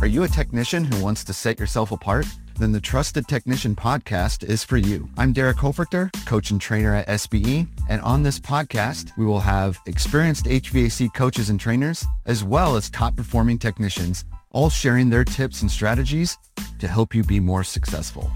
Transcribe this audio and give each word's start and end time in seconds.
Are 0.00 0.06
you 0.06 0.22
a 0.22 0.28
technician 0.28 0.84
who 0.84 1.04
wants 1.04 1.24
to 1.24 1.34
set 1.34 1.60
yourself 1.60 1.92
apart? 1.92 2.24
Then 2.58 2.72
the 2.72 2.80
Trusted 2.80 3.28
Technician 3.28 3.76
podcast 3.76 4.42
is 4.42 4.64
for 4.64 4.78
you. 4.78 5.06
I'm 5.18 5.34
Derek 5.34 5.58
Hoferter, 5.58 6.10
coach 6.24 6.50
and 6.50 6.58
trainer 6.58 6.94
at 6.94 7.06
SBE. 7.06 7.68
And 7.86 8.00
on 8.00 8.22
this 8.22 8.40
podcast, 8.40 9.14
we 9.18 9.26
will 9.26 9.40
have 9.40 9.78
experienced 9.84 10.46
HVAC 10.46 11.12
coaches 11.12 11.50
and 11.50 11.60
trainers, 11.60 12.02
as 12.24 12.42
well 12.42 12.76
as 12.76 12.88
top 12.88 13.14
performing 13.14 13.58
technicians, 13.58 14.24
all 14.52 14.70
sharing 14.70 15.10
their 15.10 15.22
tips 15.22 15.60
and 15.60 15.70
strategies 15.70 16.38
to 16.78 16.88
help 16.88 17.14
you 17.14 17.22
be 17.22 17.38
more 17.38 17.62
successful. 17.62 18.30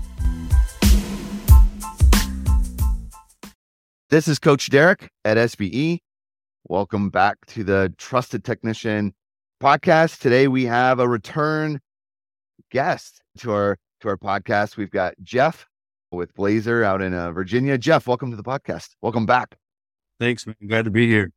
This 4.10 4.28
is 4.28 4.38
Coach 4.38 4.68
Derek 4.68 5.08
at 5.24 5.38
SBE. 5.38 6.00
Welcome 6.68 7.08
back 7.08 7.38
to 7.46 7.64
the 7.64 7.94
Trusted 7.96 8.44
Technician 8.44 9.14
podcast. 9.64 10.18
Today 10.18 10.46
we 10.46 10.66
have 10.66 10.98
a 10.98 11.08
return 11.08 11.80
guest 12.70 13.22
to 13.38 13.50
our 13.50 13.78
to 14.02 14.08
our 14.08 14.18
podcast. 14.18 14.76
We've 14.76 14.90
got 14.90 15.14
Jeff 15.22 15.66
with 16.12 16.34
Blazer 16.34 16.84
out 16.84 17.00
in 17.00 17.14
uh, 17.14 17.32
Virginia. 17.32 17.78
Jeff, 17.78 18.06
welcome 18.06 18.30
to 18.30 18.36
the 18.36 18.42
podcast. 18.42 18.90
Welcome 19.00 19.24
back. 19.24 19.56
Thanks, 20.20 20.46
man. 20.46 20.54
Glad 20.68 20.84
to 20.84 20.90
be 20.90 21.08
here. 21.08 21.30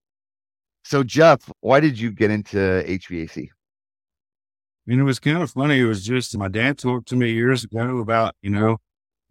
So, 0.83 1.05
Jeff, 1.05 1.49
why 1.61 1.79
did 1.79 1.97
you 1.97 2.11
get 2.11 2.29
into 2.29 2.57
HVAC? 2.57 3.45
I 3.45 3.49
mean, 4.85 4.99
it 4.99 5.03
was 5.03 5.19
kind 5.19 5.41
of 5.41 5.49
funny. 5.49 5.79
It 5.79 5.85
was 5.85 6.05
just 6.05 6.37
my 6.37 6.49
dad 6.49 6.77
talked 6.77 7.07
to 7.07 7.15
me 7.15 7.31
years 7.31 7.63
ago 7.63 7.99
about, 7.99 8.35
you 8.41 8.49
know, 8.49 8.75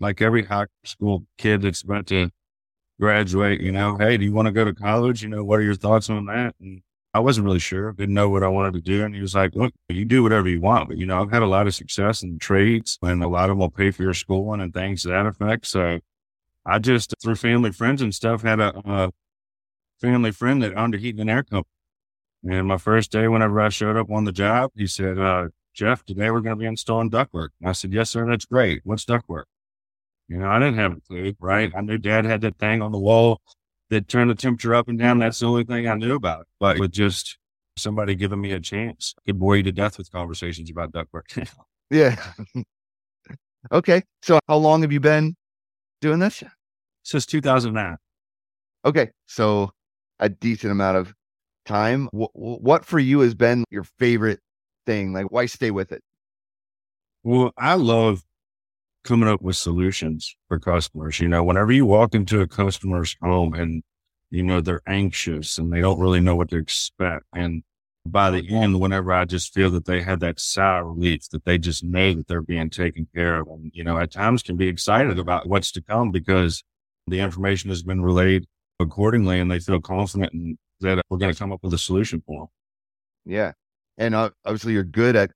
like 0.01 0.23
every 0.23 0.47
high 0.47 0.69
school 0.85 1.27
kid 1.37 1.61
that's 1.61 1.83
about 1.83 2.07
to 2.07 2.31
graduate, 2.99 3.61
you 3.61 3.73
know, 3.73 3.99
hey, 3.99 4.17
do 4.17 4.25
you 4.25 4.33
want 4.33 4.47
to 4.47 4.53
go 4.53 4.65
to 4.65 4.73
college? 4.73 5.23
You 5.23 5.29
know, 5.29 5.45
what 5.45 5.59
are 5.59 5.65
your 5.65 5.75
thoughts 5.75 6.09
on 6.09 6.25
that? 6.27 6.55
And 6.63 6.81
I 7.17 7.21
wasn't 7.21 7.47
really 7.47 7.61
sure, 7.61 7.93
didn't 7.93 8.15
know 8.15 8.29
what 8.29 8.43
I 8.43 8.49
wanted 8.49 8.75
to 8.75 8.83
do. 8.83 9.03
And 9.03 9.15
he 9.15 9.23
was 9.23 9.35
like, 9.35 9.55
look, 9.55 9.73
you 9.89 10.05
do 10.05 10.23
whatever 10.23 10.51
you 10.51 10.61
want. 10.61 10.91
But, 10.91 10.99
you 10.99 11.07
know, 11.07 11.23
I've 11.23 11.31
had 11.31 11.41
a 11.41 11.47
lot 11.47 11.67
of 11.67 11.75
success 11.75 12.23
in 12.23 12.39
trades 12.39 12.99
and 13.01 13.25
a 13.25 13.29
lot 13.29 13.45
of 13.45 13.53
them 13.53 13.61
will 13.61 13.71
pay 13.71 13.91
for 13.91 14.03
your 14.03 14.13
schooling 14.13 14.61
and 14.61 14.75
things 14.75 15.03
to 15.03 15.09
that 15.09 15.25
effect. 15.25 15.67
So 15.67 16.01
I 16.67 16.79
just, 16.79 17.15
through 17.23 17.37
family 17.37 17.73
friends 17.73 18.03
and 18.03 18.15
stuff, 18.15 18.43
had 18.43 18.61
a, 18.61 18.79
a 18.85 19.13
family 19.99 20.31
friend 20.31 20.63
that 20.63 20.77
owned 20.77 20.95
a 20.95 20.99
heating 20.99 21.23
and 21.23 21.31
air 21.31 21.43
company. 21.43 21.73
And 22.47 22.69
my 22.69 22.77
first 22.77 23.11
day, 23.11 23.29
whenever 23.29 23.63
I 23.63 23.71
showed 23.71 23.97
up 23.97 24.11
on 24.11 24.25
the 24.25 24.33
job, 24.33 24.73
he 24.77 24.87
said, 24.87 25.19
uh, 25.19 25.49
Jeff, 25.73 26.05
today 26.05 26.31
we're 26.31 26.43
going 26.43 26.57
to 26.57 26.61
be 26.61 26.67
installing 26.67 27.11
ductwork. 27.11 27.49
And 27.63 27.71
I 27.71 27.73
said, 27.73 27.95
yes, 27.95 28.11
sir. 28.11 28.29
That's 28.29 28.45
great. 28.45 28.83
What's 28.85 29.07
ductwork? 29.07 29.45
You 30.29 30.37
know, 30.37 30.51
I 30.51 30.59
didn't 30.59 30.77
have 30.77 30.93
a 30.93 31.01
clue, 31.01 31.35
right? 31.41 31.73
I 31.75 31.81
knew 31.81 31.97
dad 31.97 32.27
had 32.27 32.43
that 32.43 32.59
thing 32.59 32.83
on 32.83 32.93
the 32.93 32.99
wall 32.99 33.41
that 33.91 34.09
turn 34.09 34.29
the 34.29 34.35
temperature 34.35 34.75
up 34.75 34.89
and 34.89 34.99
down. 34.99 35.19
That's 35.19 35.41
the 35.41 35.47
only 35.47 35.65
thing 35.65 35.89
I 35.89 35.95
knew 35.95 36.15
about. 36.15 36.47
But 36.59 36.79
with 36.79 36.93
just 36.93 37.39
somebody 37.77 38.15
giving 38.15 38.41
me 38.41 38.53
a 38.53 38.61
chance, 38.61 39.15
I 39.19 39.23
could 39.27 39.39
bore 39.39 39.57
you 39.57 39.63
to 39.65 39.73
death 39.73 39.99
with 39.99 40.11
conversations 40.11 40.71
about 40.71 40.93
ductwork. 40.93 41.49
yeah. 41.91 42.17
okay. 43.73 44.03
So 44.23 44.39
how 44.49 44.57
long 44.57 44.83
have 44.83 44.93
you 44.93 45.01
been 45.01 45.37
doing 46.01 46.19
this? 46.19 46.43
Since 47.05 47.27
2009. 47.27 47.97
Okay. 48.85 49.11
So 49.27 49.71
a 50.19 50.29
decent 50.29 50.73
amount 50.73 50.97
of 50.97 51.15
time. 51.65 52.09
W- 52.13 52.31
what 52.33 52.85
for 52.85 52.99
you 52.99 53.21
has 53.21 53.35
been 53.35 53.65
your 53.71 53.85
favorite 53.99 54.41
thing? 54.87 55.13
Like, 55.13 55.27
why 55.31 55.47
stay 55.47 55.71
with 55.71 55.93
it? 55.93 56.03
Well, 57.23 57.53
I 57.59 57.75
love 57.75 58.23
coming 59.07 59.29
up 59.29 59.41
with 59.41 59.57
solutions 59.57 60.37
for 60.49 60.59
customers. 60.59 61.21
You 61.21 61.29
know, 61.29 61.43
whenever 61.43 61.73
you 61.73 61.87
walk 61.87 62.15
into 62.15 62.41
a 62.41 62.47
customer's 62.47 63.17
home 63.23 63.55
and, 63.55 63.83
you 64.31 64.43
know, 64.43 64.61
they're 64.61 64.83
anxious 64.87 65.59
and 65.59 65.73
they 65.73 65.81
don't 65.81 66.01
really 66.01 66.21
know 66.21 66.37
what 66.37 66.51
to 66.51 66.57
expect. 66.57 67.25
And 67.35 67.63
by 68.05 68.31
the 68.31 68.49
end, 68.49 68.79
whenever 68.81 69.13
I 69.13 69.25
just 69.25 69.55
feel 69.55 69.71
that 69.71 69.87
they 69.87 70.03
have 70.03 70.21
that 70.21 70.39
sigh 70.39 70.79
of 70.79 70.87
relief, 70.87 71.29
that 71.31 71.45
they 71.45 71.59
just 71.59 71.83
know 71.83 72.15
that 72.15 72.29
they're 72.29 72.43
being 72.43 72.71
taken 72.71 73.09
care 73.15 73.41
of. 73.41 73.49
And, 73.49 73.71
you 73.75 73.83
know, 73.83 73.99
at 73.99 74.13
times 74.13 74.43
can 74.43 74.57
be 74.57 74.69
excited 74.69 75.19
about 75.19 75.49
what's 75.49 75.73
to 75.73 75.83
come 75.83 76.11
because 76.11 76.63
the 77.07 77.21
information 77.21 77.71
has 77.71 77.83
been 77.83 78.03
relayed 78.03 78.45
accordingly 78.79 79.41
and 79.41 79.51
they 79.51 79.59
feel 79.59 79.81
confident 79.81 80.33
in, 80.33 80.59
that 80.81 81.03
we're 81.09 81.19
going 81.19 81.33
to 81.33 81.39
come 81.39 81.53
up 81.53 81.63
with 81.63 81.73
a 81.73 81.79
solution 81.79 82.23
for 82.27 82.43
them. 82.43 82.49
Yeah. 83.25 83.53
And 83.99 84.15
uh, 84.15 84.31
obviously 84.45 84.75
you're 84.75 84.85
good 84.85 85.17
at 85.17 85.31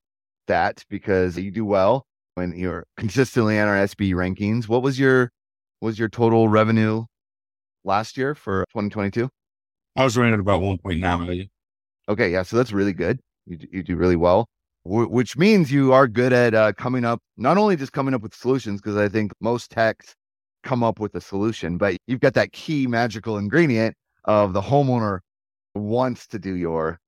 that 0.46 0.84
because 0.90 1.38
you 1.38 1.50
do 1.50 1.64
well 1.64 2.06
when 2.40 2.56
you're 2.56 2.86
consistently 2.96 3.58
on 3.58 3.68
our 3.68 3.76
SBE 3.76 4.14
rankings. 4.14 4.66
What 4.66 4.82
was 4.82 4.98
your 4.98 5.30
was 5.82 5.98
your 5.98 6.08
total 6.08 6.48
revenue 6.48 7.04
last 7.84 8.16
year 8.16 8.34
for 8.34 8.64
2022? 8.70 9.28
I 9.96 10.04
was 10.04 10.16
running 10.16 10.32
at 10.34 10.40
about 10.40 10.62
1.9 10.62 11.00
million. 11.26 11.50
Okay, 12.08 12.32
yeah, 12.32 12.42
so 12.42 12.56
that's 12.56 12.72
really 12.72 12.94
good. 12.94 13.20
You 13.46 13.58
you 13.70 13.82
do 13.82 13.96
really 13.96 14.16
well, 14.16 14.48
w- 14.86 15.08
which 15.08 15.36
means 15.36 15.70
you 15.70 15.92
are 15.92 16.08
good 16.08 16.32
at 16.32 16.54
uh, 16.54 16.72
coming 16.72 17.04
up 17.04 17.20
not 17.36 17.58
only 17.58 17.76
just 17.76 17.92
coming 17.92 18.14
up 18.14 18.22
with 18.22 18.34
solutions 18.34 18.80
because 18.80 18.96
I 18.96 19.08
think 19.08 19.32
most 19.40 19.70
techs 19.70 20.14
come 20.62 20.82
up 20.82 20.98
with 20.98 21.14
a 21.14 21.20
solution, 21.20 21.76
but 21.76 21.98
you've 22.06 22.20
got 22.20 22.34
that 22.34 22.52
key 22.52 22.86
magical 22.86 23.36
ingredient 23.36 23.94
of 24.24 24.54
the 24.54 24.62
homeowner 24.62 25.20
wants 25.74 26.26
to 26.28 26.38
do 26.38 26.54
your 26.54 26.98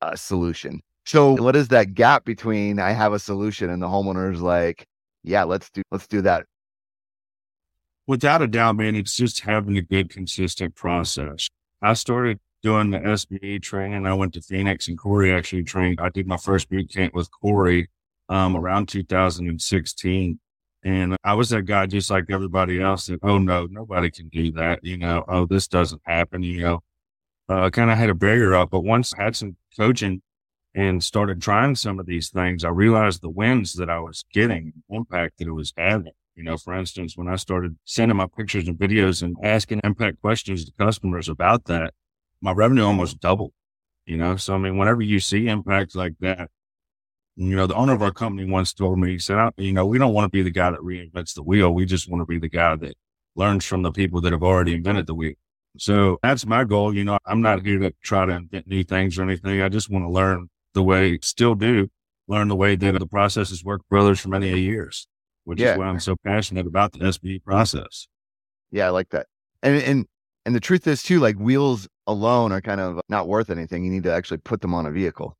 uh, 0.00 0.16
solution. 0.16 0.80
So 1.08 1.42
what 1.42 1.56
is 1.56 1.68
that 1.68 1.94
gap 1.94 2.26
between 2.26 2.78
I 2.78 2.90
have 2.90 3.14
a 3.14 3.18
solution 3.18 3.70
and 3.70 3.80
the 3.80 3.86
homeowner's 3.86 4.42
like, 4.42 4.86
yeah, 5.24 5.44
let's 5.44 5.70
do 5.70 5.80
let's 5.90 6.06
do 6.06 6.20
that. 6.20 6.44
Without 8.06 8.42
a 8.42 8.46
doubt, 8.46 8.76
man, 8.76 8.94
it's 8.94 9.16
just 9.16 9.40
having 9.40 9.78
a 9.78 9.82
good, 9.82 10.10
consistent 10.10 10.74
process. 10.74 11.48
I 11.80 11.94
started 11.94 12.40
doing 12.62 12.90
the 12.90 12.98
SBE 12.98 13.62
training. 13.62 14.06
I 14.06 14.12
went 14.12 14.34
to 14.34 14.42
Phoenix 14.42 14.86
and 14.86 14.98
Corey 14.98 15.32
actually 15.32 15.62
trained. 15.62 15.98
I 15.98 16.10
did 16.10 16.26
my 16.26 16.36
first 16.36 16.68
boot 16.68 16.92
camp 16.92 17.14
with 17.14 17.30
Corey 17.30 17.88
um, 18.28 18.54
around 18.54 18.88
2016. 18.88 20.38
And 20.84 21.16
I 21.24 21.32
was 21.32 21.48
that 21.48 21.62
guy 21.62 21.86
just 21.86 22.10
like 22.10 22.26
everybody 22.28 22.82
else 22.82 23.06
that, 23.06 23.20
oh 23.22 23.38
no, 23.38 23.66
nobody 23.70 24.10
can 24.10 24.28
do 24.28 24.52
that. 24.52 24.80
You 24.84 24.98
know, 24.98 25.24
oh, 25.26 25.46
this 25.46 25.68
doesn't 25.68 26.02
happen. 26.04 26.42
You 26.42 26.60
know, 26.60 26.80
uh, 27.48 27.62
I 27.62 27.70
kind 27.70 27.90
of 27.90 27.96
had 27.96 28.10
a 28.10 28.14
barrier 28.14 28.54
up, 28.54 28.68
but 28.68 28.80
once 28.80 29.14
I 29.14 29.22
had 29.24 29.36
some 29.36 29.56
coaching 29.74 30.20
and 30.78 31.02
started 31.02 31.42
trying 31.42 31.74
some 31.74 31.98
of 31.98 32.06
these 32.06 32.30
things, 32.30 32.64
I 32.64 32.68
realized 32.68 33.20
the 33.20 33.28
wins 33.28 33.72
that 33.74 33.90
I 33.90 33.98
was 33.98 34.24
getting, 34.32 34.72
impact 34.88 35.38
that 35.38 35.48
it 35.48 35.52
was 35.52 35.72
having. 35.76 36.12
You 36.36 36.44
know, 36.44 36.56
for 36.56 36.72
instance, 36.72 37.16
when 37.16 37.26
I 37.26 37.34
started 37.34 37.76
sending 37.84 38.16
my 38.16 38.28
pictures 38.28 38.68
and 38.68 38.78
videos 38.78 39.20
and 39.20 39.36
asking 39.42 39.80
impact 39.82 40.20
questions 40.20 40.64
to 40.64 40.72
customers 40.78 41.28
about 41.28 41.64
that, 41.64 41.94
my 42.40 42.52
revenue 42.52 42.84
almost 42.84 43.18
doubled. 43.18 43.50
You 44.06 44.18
know, 44.18 44.36
so 44.36 44.54
I 44.54 44.58
mean, 44.58 44.78
whenever 44.78 45.02
you 45.02 45.18
see 45.18 45.48
impacts 45.48 45.96
like 45.96 46.14
that, 46.20 46.48
you 47.34 47.56
know, 47.56 47.66
the 47.66 47.74
owner 47.74 47.92
of 47.92 48.02
our 48.02 48.12
company 48.12 48.48
once 48.48 48.72
told 48.72 49.00
me, 49.00 49.10
he 49.10 49.18
said, 49.18 49.50
you 49.56 49.72
know, 49.72 49.84
we 49.84 49.98
don't 49.98 50.14
want 50.14 50.26
to 50.26 50.36
be 50.36 50.42
the 50.42 50.50
guy 50.50 50.70
that 50.70 50.78
reinvents 50.78 51.34
the 51.34 51.42
wheel. 51.42 51.72
We 51.72 51.86
just 51.86 52.08
want 52.08 52.22
to 52.22 52.24
be 52.24 52.38
the 52.38 52.48
guy 52.48 52.76
that 52.76 52.94
learns 53.34 53.64
from 53.64 53.82
the 53.82 53.90
people 53.90 54.20
that 54.20 54.32
have 54.32 54.44
already 54.44 54.74
invented 54.74 55.08
the 55.08 55.14
wheel. 55.14 55.34
So 55.76 56.20
that's 56.22 56.46
my 56.46 56.62
goal. 56.62 56.94
You 56.94 57.02
know, 57.02 57.18
I'm 57.26 57.42
not 57.42 57.66
here 57.66 57.80
to 57.80 57.92
try 58.00 58.26
to 58.26 58.32
invent 58.32 58.68
new 58.68 58.84
things 58.84 59.18
or 59.18 59.24
anything. 59.24 59.60
I 59.60 59.68
just 59.68 59.90
want 59.90 60.04
to 60.04 60.08
learn 60.08 60.48
the 60.74 60.82
way, 60.82 61.18
still 61.22 61.54
do 61.54 61.88
learn 62.28 62.48
the 62.48 62.56
way 62.56 62.76
that 62.76 62.98
the 62.98 63.06
processes 63.06 63.64
work 63.64 63.80
for 63.88 63.98
others 63.98 64.20
for 64.20 64.28
many 64.28 64.56
years, 64.60 65.08
which 65.44 65.60
yeah. 65.60 65.72
is 65.72 65.78
why 65.78 65.86
I'm 65.86 65.98
so 65.98 66.14
passionate 66.24 66.66
about 66.66 66.92
the 66.92 66.98
SBE 66.98 67.42
process. 67.42 68.06
Yeah, 68.70 68.86
I 68.86 68.90
like 68.90 69.08
that. 69.10 69.26
And, 69.62 69.82
and, 69.82 70.06
and 70.44 70.54
the 70.54 70.60
truth 70.60 70.86
is 70.86 71.02
too, 71.02 71.20
like 71.20 71.36
wheels 71.36 71.88
alone 72.06 72.52
are 72.52 72.60
kind 72.60 72.80
of 72.80 73.00
not 73.08 73.26
worth 73.26 73.50
anything. 73.50 73.82
You 73.82 73.90
need 73.90 74.04
to 74.04 74.12
actually 74.12 74.38
put 74.38 74.60
them 74.60 74.74
on 74.74 74.86
a 74.86 74.90
vehicle. 74.90 75.36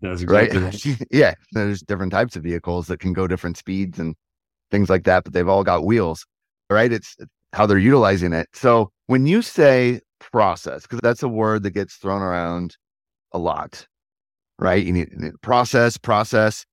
That's 0.00 0.22
exactly 0.22 0.58
right. 0.58 0.98
yeah. 1.10 1.34
There's 1.52 1.82
different 1.82 2.12
types 2.12 2.34
of 2.34 2.42
vehicles 2.42 2.86
that 2.88 2.98
can 2.98 3.12
go 3.12 3.26
different 3.28 3.56
speeds 3.56 3.98
and 3.98 4.16
things 4.70 4.90
like 4.90 5.04
that, 5.04 5.24
but 5.24 5.32
they've 5.32 5.48
all 5.48 5.62
got 5.62 5.84
wheels, 5.84 6.26
right? 6.70 6.90
It's 6.90 7.14
how 7.52 7.66
they're 7.66 7.78
utilizing 7.78 8.32
it. 8.32 8.48
So 8.54 8.90
when 9.06 9.26
you 9.26 9.42
say 9.42 10.00
process, 10.18 10.82
because 10.82 11.00
that's 11.02 11.22
a 11.22 11.28
word 11.28 11.62
that 11.62 11.70
gets 11.72 11.96
thrown 11.96 12.22
around 12.22 12.76
a 13.32 13.38
lot, 13.38 13.86
right? 14.62 14.84
You 14.84 14.92
need, 14.92 15.08
you 15.10 15.18
need 15.18 15.42
process, 15.42 15.96
process. 15.98 16.64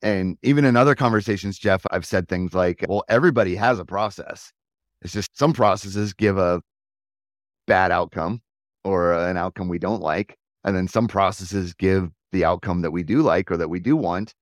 And 0.00 0.36
even 0.42 0.64
in 0.64 0.76
other 0.76 0.94
conversations, 0.94 1.58
Jeff, 1.58 1.84
I've 1.90 2.06
said 2.06 2.28
things 2.28 2.54
like, 2.54 2.84
well, 2.88 3.04
everybody 3.08 3.54
has 3.56 3.78
a 3.78 3.84
process. 3.84 4.52
It's 5.02 5.12
just 5.12 5.36
some 5.36 5.52
processes 5.52 6.12
give 6.12 6.38
a 6.38 6.60
bad 7.66 7.92
outcome 7.92 8.40
or 8.84 9.12
an 9.12 9.36
outcome 9.36 9.68
we 9.68 9.78
don't 9.78 10.02
like. 10.02 10.36
And 10.64 10.76
then 10.76 10.88
some 10.88 11.08
processes 11.08 11.74
give 11.74 12.10
the 12.30 12.44
outcome 12.44 12.82
that 12.82 12.92
we 12.92 13.02
do 13.02 13.22
like 13.22 13.50
or 13.50 13.56
that 13.56 13.68
we 13.68 13.80
do 13.80 13.96
want. 13.96 14.32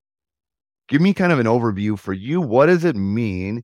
Give 0.89 1.01
me 1.01 1.15
kind 1.15 1.33
of 1.33 1.39
an 1.39 1.47
overview 1.47 1.99
for 1.99 2.13
you. 2.13 2.41
What 2.41 2.67
does 2.67 2.85
it 2.85 2.97
mean 2.97 3.63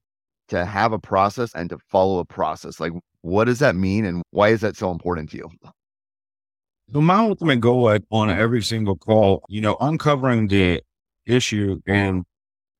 to 0.48 0.64
have 0.64 0.92
a 0.92 0.98
process 0.98 1.50
and 1.54 1.68
to 1.70 1.78
follow 1.90 2.18
a 2.18 2.24
process? 2.24 2.78
Like, 2.80 2.92
what 3.22 3.44
does 3.44 3.58
that 3.58 3.74
mean 3.74 4.04
and 4.04 4.22
why 4.30 4.48
is 4.48 4.60
that 4.60 4.76
so 4.76 4.90
important 4.90 5.30
to 5.30 5.38
you? 5.38 5.50
So 6.92 7.00
my 7.00 7.16
ultimate 7.16 7.60
goal 7.60 7.98
on 8.10 8.30
every 8.30 8.62
single 8.62 8.96
call, 8.96 9.44
you 9.48 9.60
know, 9.60 9.76
uncovering 9.80 10.46
the 10.46 10.82
issue 11.26 11.80
and 11.86 12.24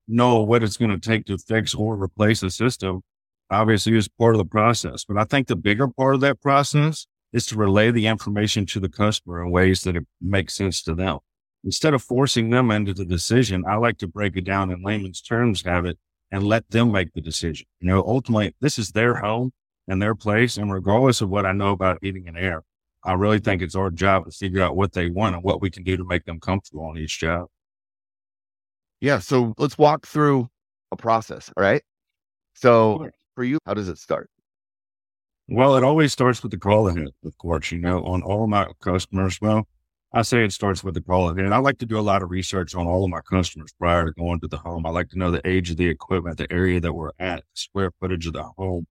know 0.06 0.42
what 0.42 0.62
it's 0.62 0.76
going 0.76 0.92
to 0.92 0.98
take 0.98 1.26
to 1.26 1.38
fix 1.38 1.74
or 1.74 2.00
replace 2.00 2.40
the 2.40 2.50
system, 2.50 3.02
obviously 3.50 3.96
is 3.96 4.08
part 4.08 4.34
of 4.34 4.38
the 4.38 4.44
process. 4.44 5.04
But 5.04 5.18
I 5.18 5.24
think 5.24 5.48
the 5.48 5.56
bigger 5.56 5.88
part 5.88 6.14
of 6.14 6.20
that 6.20 6.40
process 6.40 7.06
is 7.32 7.46
to 7.46 7.56
relay 7.56 7.90
the 7.90 8.06
information 8.06 8.64
to 8.66 8.80
the 8.80 8.88
customer 8.88 9.42
in 9.42 9.50
ways 9.50 9.82
that 9.82 9.96
it 9.96 10.06
makes 10.20 10.54
sense 10.54 10.82
to 10.82 10.94
them. 10.94 11.18
instead 11.64 11.92
of 11.92 12.02
forcing 12.02 12.50
them 12.50 12.70
into 12.70 12.94
the 12.94 13.04
decision, 13.04 13.64
I 13.68 13.74
like 13.74 13.98
to 13.98 14.06
break 14.06 14.36
it 14.36 14.44
down 14.44 14.70
in 14.70 14.82
layman's 14.84 15.20
terms, 15.20 15.62
have 15.64 15.84
it 15.84 15.98
and 16.30 16.44
let 16.44 16.70
them 16.70 16.92
make 16.92 17.12
the 17.12 17.20
decision. 17.20 17.66
You 17.80 17.88
know, 17.88 18.04
ultimately, 18.06 18.54
this 18.60 18.78
is 18.78 18.92
their 18.92 19.16
home 19.16 19.52
and 19.88 20.00
their 20.00 20.14
place. 20.14 20.56
And 20.56 20.72
regardless 20.72 21.20
of 21.20 21.28
what 21.28 21.44
I 21.44 21.52
know 21.52 21.72
about 21.72 21.98
heating 22.02 22.28
and 22.28 22.38
air, 22.38 22.62
I 23.06 23.12
really 23.12 23.38
think 23.38 23.62
it's 23.62 23.76
our 23.76 23.90
job 23.90 24.24
to 24.24 24.32
figure 24.32 24.60
out 24.60 24.76
what 24.76 24.92
they 24.92 25.08
want 25.08 25.36
and 25.36 25.44
what 25.44 25.62
we 25.62 25.70
can 25.70 25.84
do 25.84 25.96
to 25.96 26.04
make 26.04 26.24
them 26.24 26.40
comfortable 26.40 26.84
on 26.84 26.98
each 26.98 27.20
job. 27.20 27.46
Yeah. 29.00 29.20
So 29.20 29.54
let's 29.58 29.78
walk 29.78 30.06
through 30.06 30.48
a 30.90 30.96
process. 30.96 31.50
All 31.56 31.62
right. 31.62 31.82
So 32.54 33.08
for 33.36 33.44
you, 33.44 33.58
how 33.64 33.74
does 33.74 33.88
it 33.88 33.98
start? 33.98 34.28
Well, 35.48 35.76
it 35.76 35.84
always 35.84 36.12
starts 36.12 36.42
with 36.42 36.50
the 36.50 36.58
call 36.58 36.88
ahead, 36.88 37.06
of 37.24 37.38
course, 37.38 37.70
you 37.70 37.78
know, 37.78 38.04
on 38.04 38.22
all 38.22 38.48
my 38.48 38.66
customers. 38.82 39.40
Well, 39.40 39.68
I 40.12 40.22
say 40.22 40.44
it 40.44 40.52
starts 40.52 40.82
with 40.82 40.94
the 40.94 41.00
call 41.00 41.30
ahead. 41.30 41.52
I 41.52 41.58
like 41.58 41.78
to 41.78 41.86
do 41.86 41.98
a 41.98 42.00
lot 42.00 42.24
of 42.24 42.30
research 42.30 42.74
on 42.74 42.88
all 42.88 43.04
of 43.04 43.10
my 43.10 43.20
customers 43.20 43.72
prior 43.78 44.06
to 44.06 44.12
going 44.12 44.40
to 44.40 44.48
the 44.48 44.56
home. 44.56 44.84
I 44.84 44.90
like 44.90 45.10
to 45.10 45.18
know 45.18 45.30
the 45.30 45.46
age 45.46 45.70
of 45.70 45.76
the 45.76 45.86
equipment, 45.86 46.38
the 46.38 46.52
area 46.52 46.80
that 46.80 46.92
we're 46.92 47.12
at, 47.20 47.38
the 47.38 47.44
square 47.54 47.92
footage 48.00 48.26
of 48.26 48.32
the 48.32 48.42
home. 48.56 48.86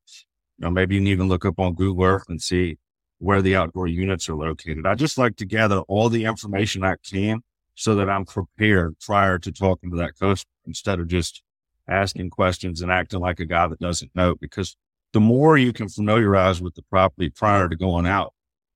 You 0.57 0.65
know, 0.65 0.69
maybe 0.69 0.95
you 0.95 1.01
can 1.01 1.07
even 1.07 1.27
look 1.27 1.43
up 1.43 1.59
on 1.59 1.73
Google 1.73 2.05
Earth 2.05 2.25
and 2.29 2.41
see 2.41 2.77
where 3.19 3.41
the 3.41 3.55
outdoor 3.55 3.87
units 3.87 4.29
are 4.29 4.35
located. 4.35 4.85
I 4.85 4.95
just 4.95 5.17
like 5.17 5.37
to 5.37 5.45
gather 5.45 5.79
all 5.81 6.09
the 6.09 6.25
information 6.25 6.83
I 6.83 6.95
can 7.09 7.41
so 7.75 7.95
that 7.95 8.09
I'm 8.09 8.25
prepared 8.25 8.97
prior 8.99 9.37
to 9.39 9.51
talking 9.51 9.91
to 9.91 9.97
that 9.97 10.17
customer 10.19 10.51
instead 10.65 10.99
of 10.99 11.07
just 11.07 11.41
asking 11.87 12.29
questions 12.29 12.81
and 12.81 12.91
acting 12.91 13.19
like 13.19 13.39
a 13.39 13.45
guy 13.45 13.67
that 13.67 13.79
doesn't 13.79 14.15
know. 14.15 14.35
Because 14.35 14.75
the 15.13 15.19
more 15.19 15.57
you 15.57 15.73
can 15.73 15.87
familiarize 15.87 16.61
with 16.61 16.75
the 16.75 16.81
property 16.83 17.29
prior 17.29 17.69
to 17.69 17.75
going 17.75 18.05
out, 18.05 18.33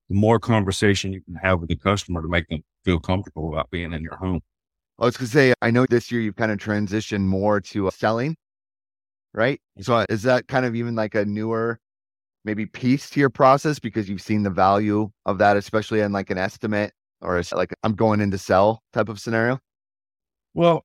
the 0.08 0.16
more 0.16 0.38
conversation 0.38 1.12
you 1.12 1.22
can 1.22 1.34
have 1.36 1.60
with 1.60 1.68
the 1.68 1.76
customer 1.76 2.22
to 2.22 2.28
make 2.28 2.48
them 2.48 2.62
feel 2.84 2.98
comfortable 2.98 3.52
about 3.52 3.70
being 3.70 3.92
in 3.92 4.02
your 4.02 4.16
home. 4.16 4.40
I 4.98 5.06
was 5.06 5.16
going 5.16 5.26
to 5.26 5.32
say, 5.32 5.54
I 5.62 5.70
know 5.70 5.86
this 5.86 6.10
year 6.10 6.20
you've 6.20 6.36
kind 6.36 6.52
of 6.52 6.58
transitioned 6.58 7.22
more 7.22 7.60
to 7.60 7.88
uh, 7.88 7.90
selling, 7.90 8.36
right? 9.32 9.60
So 9.80 9.94
uh, 9.94 10.06
is 10.10 10.22
that 10.24 10.46
kind 10.46 10.66
of 10.66 10.74
even 10.74 10.94
like 10.94 11.14
a 11.14 11.24
newer 11.24 11.80
maybe 12.44 12.66
piece 12.66 13.10
to 13.10 13.20
your 13.20 13.30
process 13.30 13.78
because 13.78 14.08
you've 14.08 14.22
seen 14.22 14.42
the 14.42 14.50
value 14.50 15.10
of 15.26 15.38
that, 15.38 15.56
especially 15.56 16.00
in 16.00 16.12
like 16.12 16.30
an 16.30 16.38
estimate 16.38 16.92
or 17.20 17.42
like 17.52 17.74
I'm 17.82 17.94
going 17.94 18.20
in 18.20 18.30
to 18.30 18.38
sell 18.38 18.82
type 18.92 19.08
of 19.08 19.20
scenario? 19.20 19.60
Well, 20.54 20.84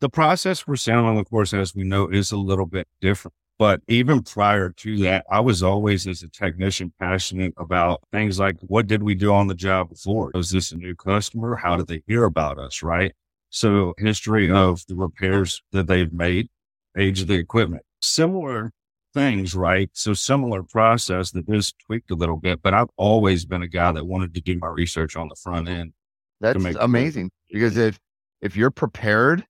the 0.00 0.08
process 0.08 0.60
for 0.60 0.76
selling, 0.76 1.18
of 1.18 1.28
course, 1.28 1.52
as 1.52 1.74
we 1.74 1.84
know, 1.84 2.08
is 2.08 2.32
a 2.32 2.36
little 2.36 2.66
bit 2.66 2.86
different. 3.00 3.34
But 3.58 3.80
even 3.88 4.22
prior 4.22 4.70
to 4.70 4.98
that, 4.98 5.26
I 5.28 5.40
was 5.40 5.64
always, 5.64 6.06
as 6.06 6.22
a 6.22 6.28
technician, 6.28 6.92
passionate 7.00 7.54
about 7.56 8.00
things 8.12 8.38
like 8.38 8.56
what 8.60 8.86
did 8.86 9.02
we 9.02 9.16
do 9.16 9.32
on 9.32 9.48
the 9.48 9.54
job 9.54 9.88
before? 9.88 10.30
Was 10.32 10.50
this 10.50 10.70
a 10.70 10.76
new 10.76 10.94
customer? 10.94 11.56
How 11.56 11.76
did 11.76 11.88
they 11.88 12.02
hear 12.06 12.22
about 12.24 12.58
us? 12.58 12.84
Right. 12.84 13.14
So, 13.50 13.94
history 13.98 14.50
of 14.50 14.84
the 14.86 14.94
repairs 14.94 15.60
that 15.72 15.88
they've 15.88 16.12
made, 16.12 16.48
age 16.96 17.22
of 17.22 17.26
the 17.26 17.34
equipment, 17.34 17.82
similar 18.00 18.70
things, 19.18 19.54
right? 19.54 19.90
So 19.92 20.14
similar 20.14 20.62
process 20.62 21.32
that 21.32 21.48
is 21.48 21.72
tweaked 21.86 22.10
a 22.10 22.14
little 22.14 22.36
bit, 22.36 22.62
but 22.62 22.74
I've 22.74 22.90
always 22.96 23.44
been 23.44 23.62
a 23.62 23.68
guy 23.68 23.92
that 23.92 24.06
wanted 24.06 24.34
to 24.34 24.40
do 24.40 24.58
my 24.58 24.68
research 24.68 25.16
on 25.16 25.28
the 25.28 25.34
front 25.34 25.68
end. 25.68 25.92
That's 26.40 26.64
amazing 26.76 27.30
because 27.50 27.76
if 27.76 27.98
if 28.40 28.56
you're 28.56 28.70
prepared, 28.70 29.44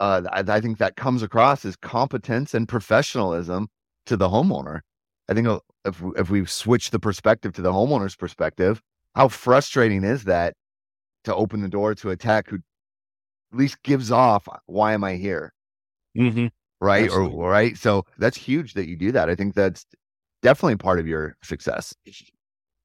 uh, 0.00 0.22
I, 0.32 0.40
I, 0.40 0.60
think 0.60 0.78
that 0.78 0.96
comes 0.96 1.22
across 1.22 1.64
as 1.64 1.76
competence 1.76 2.52
and 2.52 2.68
professionalism 2.68 3.68
to 4.06 4.16
the 4.16 4.28
homeowner. 4.28 4.80
I 5.28 5.34
think 5.34 5.46
uh, 5.46 5.60
if 5.84 6.02
if 6.16 6.30
we 6.30 6.44
switch 6.46 6.90
the 6.90 6.98
perspective 6.98 7.52
to 7.54 7.62
the 7.62 7.72
homeowner's 7.72 8.16
perspective, 8.16 8.82
how 9.14 9.28
frustrating 9.28 10.02
is 10.02 10.24
that 10.24 10.54
to 11.24 11.34
open 11.34 11.60
the 11.60 11.68
door 11.68 11.94
to 11.94 12.10
a 12.10 12.16
tech 12.16 12.48
who 12.48 12.56
at 12.56 13.58
least 13.58 13.80
gives 13.84 14.10
off, 14.10 14.48
"Why 14.66 14.94
am 14.94 15.04
I 15.04 15.14
here?" 15.14 15.52
Mm-hmm 16.18 16.48
right? 16.80 17.04
Absolutely. 17.04 17.36
Or 17.36 17.50
right. 17.50 17.76
So 17.76 18.04
that's 18.18 18.36
huge 18.36 18.74
that 18.74 18.88
you 18.88 18.96
do 18.96 19.12
that. 19.12 19.28
I 19.28 19.34
think 19.34 19.54
that's 19.54 19.86
definitely 20.42 20.76
part 20.76 20.98
of 20.98 21.06
your 21.06 21.36
success. 21.42 21.94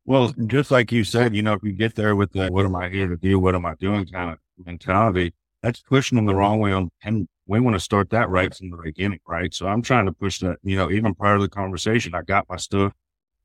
Well, 0.06 0.34
just 0.46 0.70
like 0.70 0.92
you 0.92 1.04
said, 1.04 1.36
you 1.36 1.42
know, 1.42 1.54
if 1.54 1.64
you 1.64 1.72
get 1.72 1.96
there 1.96 2.16
with 2.16 2.32
the 2.34 2.50
"what 2.50 2.66
am 2.66 2.76
I 2.76 2.90
here 2.90 3.08
to 3.08 3.18
do? 3.18 3.40
What 3.40 3.56
am 3.56 3.66
I 3.66 3.74
doing?" 3.76 4.06
kind 4.06 4.32
of 4.32 4.40
mentality, 4.64 5.34
that's 5.64 5.82
pushing 5.82 6.16
them 6.16 6.26
the 6.26 6.36
wrong 6.36 6.60
way 6.60 6.72
on. 6.72 6.90
And 7.04 7.28
we 7.48 7.60
want 7.60 7.76
to 7.76 7.80
start 7.80 8.10
that 8.12 8.30
right 8.30 8.54
from 8.54 8.70
the 8.70 8.78
beginning, 8.78 9.20
right? 9.28 9.54
So 9.54 9.68
I'm 9.68 9.82
trying 9.82 10.06
to 10.06 10.12
push 10.12 10.40
that. 10.40 10.58
You 10.64 10.78
know, 10.78 10.92
even 10.92 11.16
prior 11.16 11.38
to 11.38 11.42
the 11.42 11.50
conversation, 11.50 12.14
I 12.14 12.22
got 12.22 12.48
my 12.50 12.58
stuff 12.58 12.94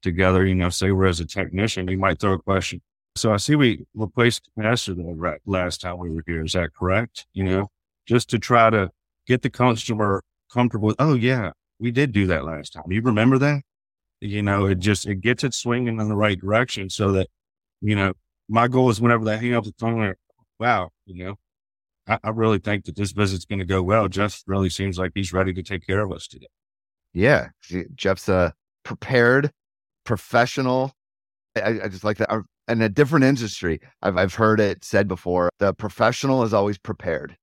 together. 0.03 0.45
You 0.45 0.55
know, 0.55 0.69
say 0.69 0.91
we're 0.91 1.07
as 1.07 1.21
a 1.21 1.27
technician, 1.27 1.89
you 1.89 1.99
might 1.99 2.21
throw 2.21 2.35
a 2.35 2.39
question. 2.39 2.83
So 3.17 3.33
I 3.33 3.39
see 3.39 3.57
we 3.57 3.87
replaced 3.95 4.49
the 4.57 4.63
master 4.63 4.95
the 4.95 5.39
last 5.47 5.81
time 5.81 5.99
we 5.99 6.11
were 6.11 6.23
here. 6.27 6.45
Is 6.45 6.53
that 6.53 6.75
correct? 6.75 7.27
You 7.33 7.45
know, 7.45 7.71
just 8.07 8.29
to 8.31 8.39
try 8.39 8.71
to 8.71 8.91
get 9.27 9.43
the 9.43 9.51
customer 9.51 10.23
comfortable 10.53 10.89
with, 10.89 10.97
oh 10.99 11.15
yeah, 11.15 11.53
we 11.79 11.91
did 11.91 12.13
do 12.13 12.27
that 12.27 12.45
last 12.45 12.73
time. 12.73 12.85
You 12.91 13.01
remember 13.03 13.39
that? 13.39 13.63
You 14.21 14.43
know, 14.43 14.67
it 14.67 14.79
just, 14.79 15.07
it 15.07 15.23
gets 15.23 15.45
it 15.45 15.55
swinging 15.55 15.99
in 16.01 16.09
the 16.09 16.17
right 16.17 16.39
direction 16.39 16.91
so 16.91 17.13
that, 17.13 17.29
you 17.81 17.97
know, 17.97 18.13
my 18.49 18.69
goal 18.69 18.91
is 18.91 19.01
whenever 19.01 19.25
they 19.25 19.39
hang 19.39 19.55
up 19.55 19.65
the 19.65 19.73
phone, 19.79 20.07
like, 20.07 20.19
wow, 20.59 20.91
you 21.07 21.25
know, 21.25 21.37
I, 22.07 22.19
I 22.23 22.31
really 22.31 22.59
think 22.59 22.85
that 22.85 22.97
this 22.97 23.13
visit's 23.13 23.45
going 23.45 23.61
to 23.61 23.65
go 23.65 23.83
well. 23.83 24.09
Jeff 24.09 24.43
really 24.47 24.69
seems 24.69 24.99
like 24.99 25.13
he's 25.15 25.33
ready 25.33 25.55
to 25.55 25.63
take 25.63 25.87
care 25.87 26.01
of 26.01 26.13
us 26.13 26.27
today. 26.27 26.49
Yeah. 27.15 27.49
Jeff's 27.95 28.29
a 28.29 28.53
prepared 28.83 29.53
professional. 30.05 30.93
I, 31.57 31.81
I 31.85 31.89
just 31.89 32.05
like 32.05 32.19
that. 32.19 32.31
Uh, 32.31 32.43
in 32.69 32.83
a 32.83 32.89
different 32.89 33.25
industry, 33.25 33.81
I've, 34.03 34.17
I've 34.17 34.35
heard 34.35 34.61
it 34.61 34.85
said 34.85 35.09
before 35.09 35.51
the 35.59 35.73
professional 35.73 36.43
is 36.43 36.53
always 36.53 36.79
prepared. 36.79 37.37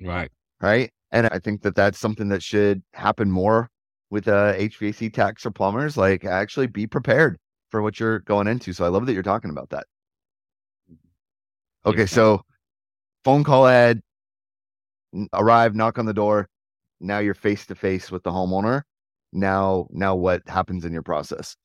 Right. 0.00 0.30
Right. 0.60 0.90
And 1.12 1.26
I 1.28 1.38
think 1.38 1.62
that 1.62 1.74
that's 1.74 1.98
something 1.98 2.28
that 2.28 2.42
should 2.42 2.82
happen 2.92 3.30
more 3.30 3.70
with 4.10 4.28
uh, 4.28 4.54
HVAC 4.54 5.12
techs 5.12 5.44
or 5.46 5.50
plumbers. 5.50 5.96
Like, 5.96 6.24
actually 6.24 6.66
be 6.66 6.86
prepared 6.86 7.38
for 7.70 7.82
what 7.82 7.98
you're 7.98 8.20
going 8.20 8.46
into. 8.46 8.72
So 8.72 8.84
I 8.84 8.88
love 8.88 9.06
that 9.06 9.14
you're 9.14 9.22
talking 9.22 9.50
about 9.50 9.70
that. 9.70 9.86
Okay, 11.86 12.06
so 12.06 12.42
phone 13.24 13.44
call 13.44 13.66
ad, 13.66 14.00
arrive, 15.32 15.74
knock 15.74 15.98
on 15.98 16.06
the 16.06 16.14
door. 16.14 16.48
Now 17.00 17.18
you're 17.18 17.34
face 17.34 17.66
to 17.66 17.74
face 17.74 18.10
with 18.10 18.22
the 18.22 18.30
homeowner. 18.30 18.82
Now, 19.32 19.86
now 19.90 20.14
what 20.14 20.42
happens 20.46 20.84
in 20.84 20.92
your 20.92 21.02
process? 21.02 21.56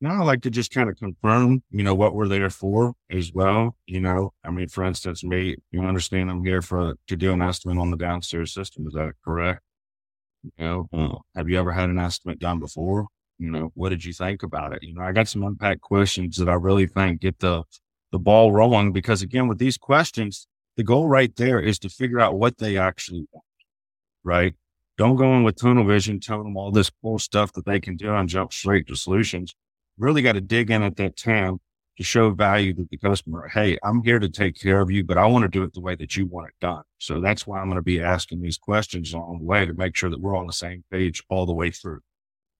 Now 0.00 0.20
I 0.20 0.24
like 0.24 0.42
to 0.42 0.50
just 0.50 0.72
kind 0.72 0.90
of 0.90 0.96
confirm, 0.96 1.62
you 1.70 1.82
know, 1.82 1.94
what 1.94 2.14
we're 2.14 2.28
there 2.28 2.50
for 2.50 2.94
as 3.10 3.32
well. 3.32 3.76
You 3.86 4.00
know, 4.00 4.32
I 4.44 4.50
mean, 4.50 4.68
for 4.68 4.84
instance, 4.84 5.22
me, 5.24 5.56
you 5.70 5.82
understand 5.82 6.30
I'm 6.30 6.44
here 6.44 6.62
for 6.62 6.94
to 7.06 7.16
do 7.16 7.32
an 7.32 7.42
estimate 7.42 7.78
on 7.78 7.90
the 7.90 7.96
downstairs 7.96 8.52
system. 8.52 8.86
Is 8.86 8.94
that 8.94 9.12
correct? 9.24 9.62
You 10.42 10.64
know, 10.64 10.88
uh, 10.92 11.18
have 11.36 11.48
you 11.48 11.58
ever 11.58 11.72
had 11.72 11.88
an 11.88 11.98
estimate 11.98 12.38
done 12.38 12.58
before? 12.58 13.06
You 13.38 13.50
know, 13.50 13.72
what 13.74 13.90
did 13.90 14.04
you 14.04 14.12
think 14.12 14.42
about 14.42 14.74
it? 14.74 14.82
You 14.82 14.94
know, 14.94 15.02
I 15.02 15.12
got 15.12 15.28
some 15.28 15.42
impact 15.42 15.80
questions 15.80 16.36
that 16.36 16.48
I 16.48 16.54
really 16.54 16.86
think 16.86 17.20
get 17.20 17.38
the 17.38 17.62
the 18.12 18.18
ball 18.18 18.52
rolling 18.52 18.92
because 18.92 19.22
again, 19.22 19.48
with 19.48 19.58
these 19.58 19.78
questions, 19.78 20.46
the 20.76 20.84
goal 20.84 21.08
right 21.08 21.34
there 21.36 21.60
is 21.60 21.78
to 21.80 21.88
figure 21.88 22.20
out 22.20 22.38
what 22.38 22.58
they 22.58 22.76
actually 22.76 23.26
want. 23.32 23.44
Right? 24.22 24.54
Don't 24.98 25.16
go 25.16 25.34
in 25.34 25.44
with 25.44 25.56
tunnel 25.56 25.84
vision, 25.84 26.20
telling 26.20 26.44
them 26.44 26.56
all 26.56 26.70
this 26.70 26.90
cool 27.02 27.18
stuff 27.18 27.52
that 27.54 27.64
they 27.64 27.80
can 27.80 27.96
do 27.96 28.14
and 28.14 28.28
jump 28.28 28.52
straight 28.52 28.86
to 28.88 28.96
solutions 28.96 29.54
really 29.98 30.22
got 30.22 30.32
to 30.32 30.40
dig 30.40 30.70
in 30.70 30.82
at 30.82 30.96
that 30.96 31.16
time 31.16 31.58
to 31.96 32.02
show 32.02 32.30
value 32.30 32.74
to 32.74 32.86
the 32.90 32.96
customer. 32.98 33.48
Hey, 33.48 33.78
I'm 33.84 34.02
here 34.02 34.18
to 34.18 34.28
take 34.28 34.60
care 34.60 34.80
of 34.80 34.90
you, 34.90 35.04
but 35.04 35.16
I 35.16 35.26
want 35.26 35.44
to 35.44 35.48
do 35.48 35.62
it 35.62 35.74
the 35.74 35.80
way 35.80 35.94
that 35.94 36.16
you 36.16 36.26
want 36.26 36.48
it 36.48 36.54
done. 36.60 36.82
So 36.98 37.20
that's 37.20 37.46
why 37.46 37.60
I'm 37.60 37.66
going 37.66 37.76
to 37.76 37.82
be 37.82 38.00
asking 38.00 38.40
these 38.40 38.58
questions 38.58 39.12
along 39.12 39.38
the 39.38 39.44
way 39.44 39.64
to 39.64 39.74
make 39.74 39.94
sure 39.94 40.10
that 40.10 40.20
we're 40.20 40.36
on 40.36 40.46
the 40.46 40.52
same 40.52 40.82
page 40.90 41.22
all 41.28 41.46
the 41.46 41.54
way 41.54 41.70
through. 41.70 42.00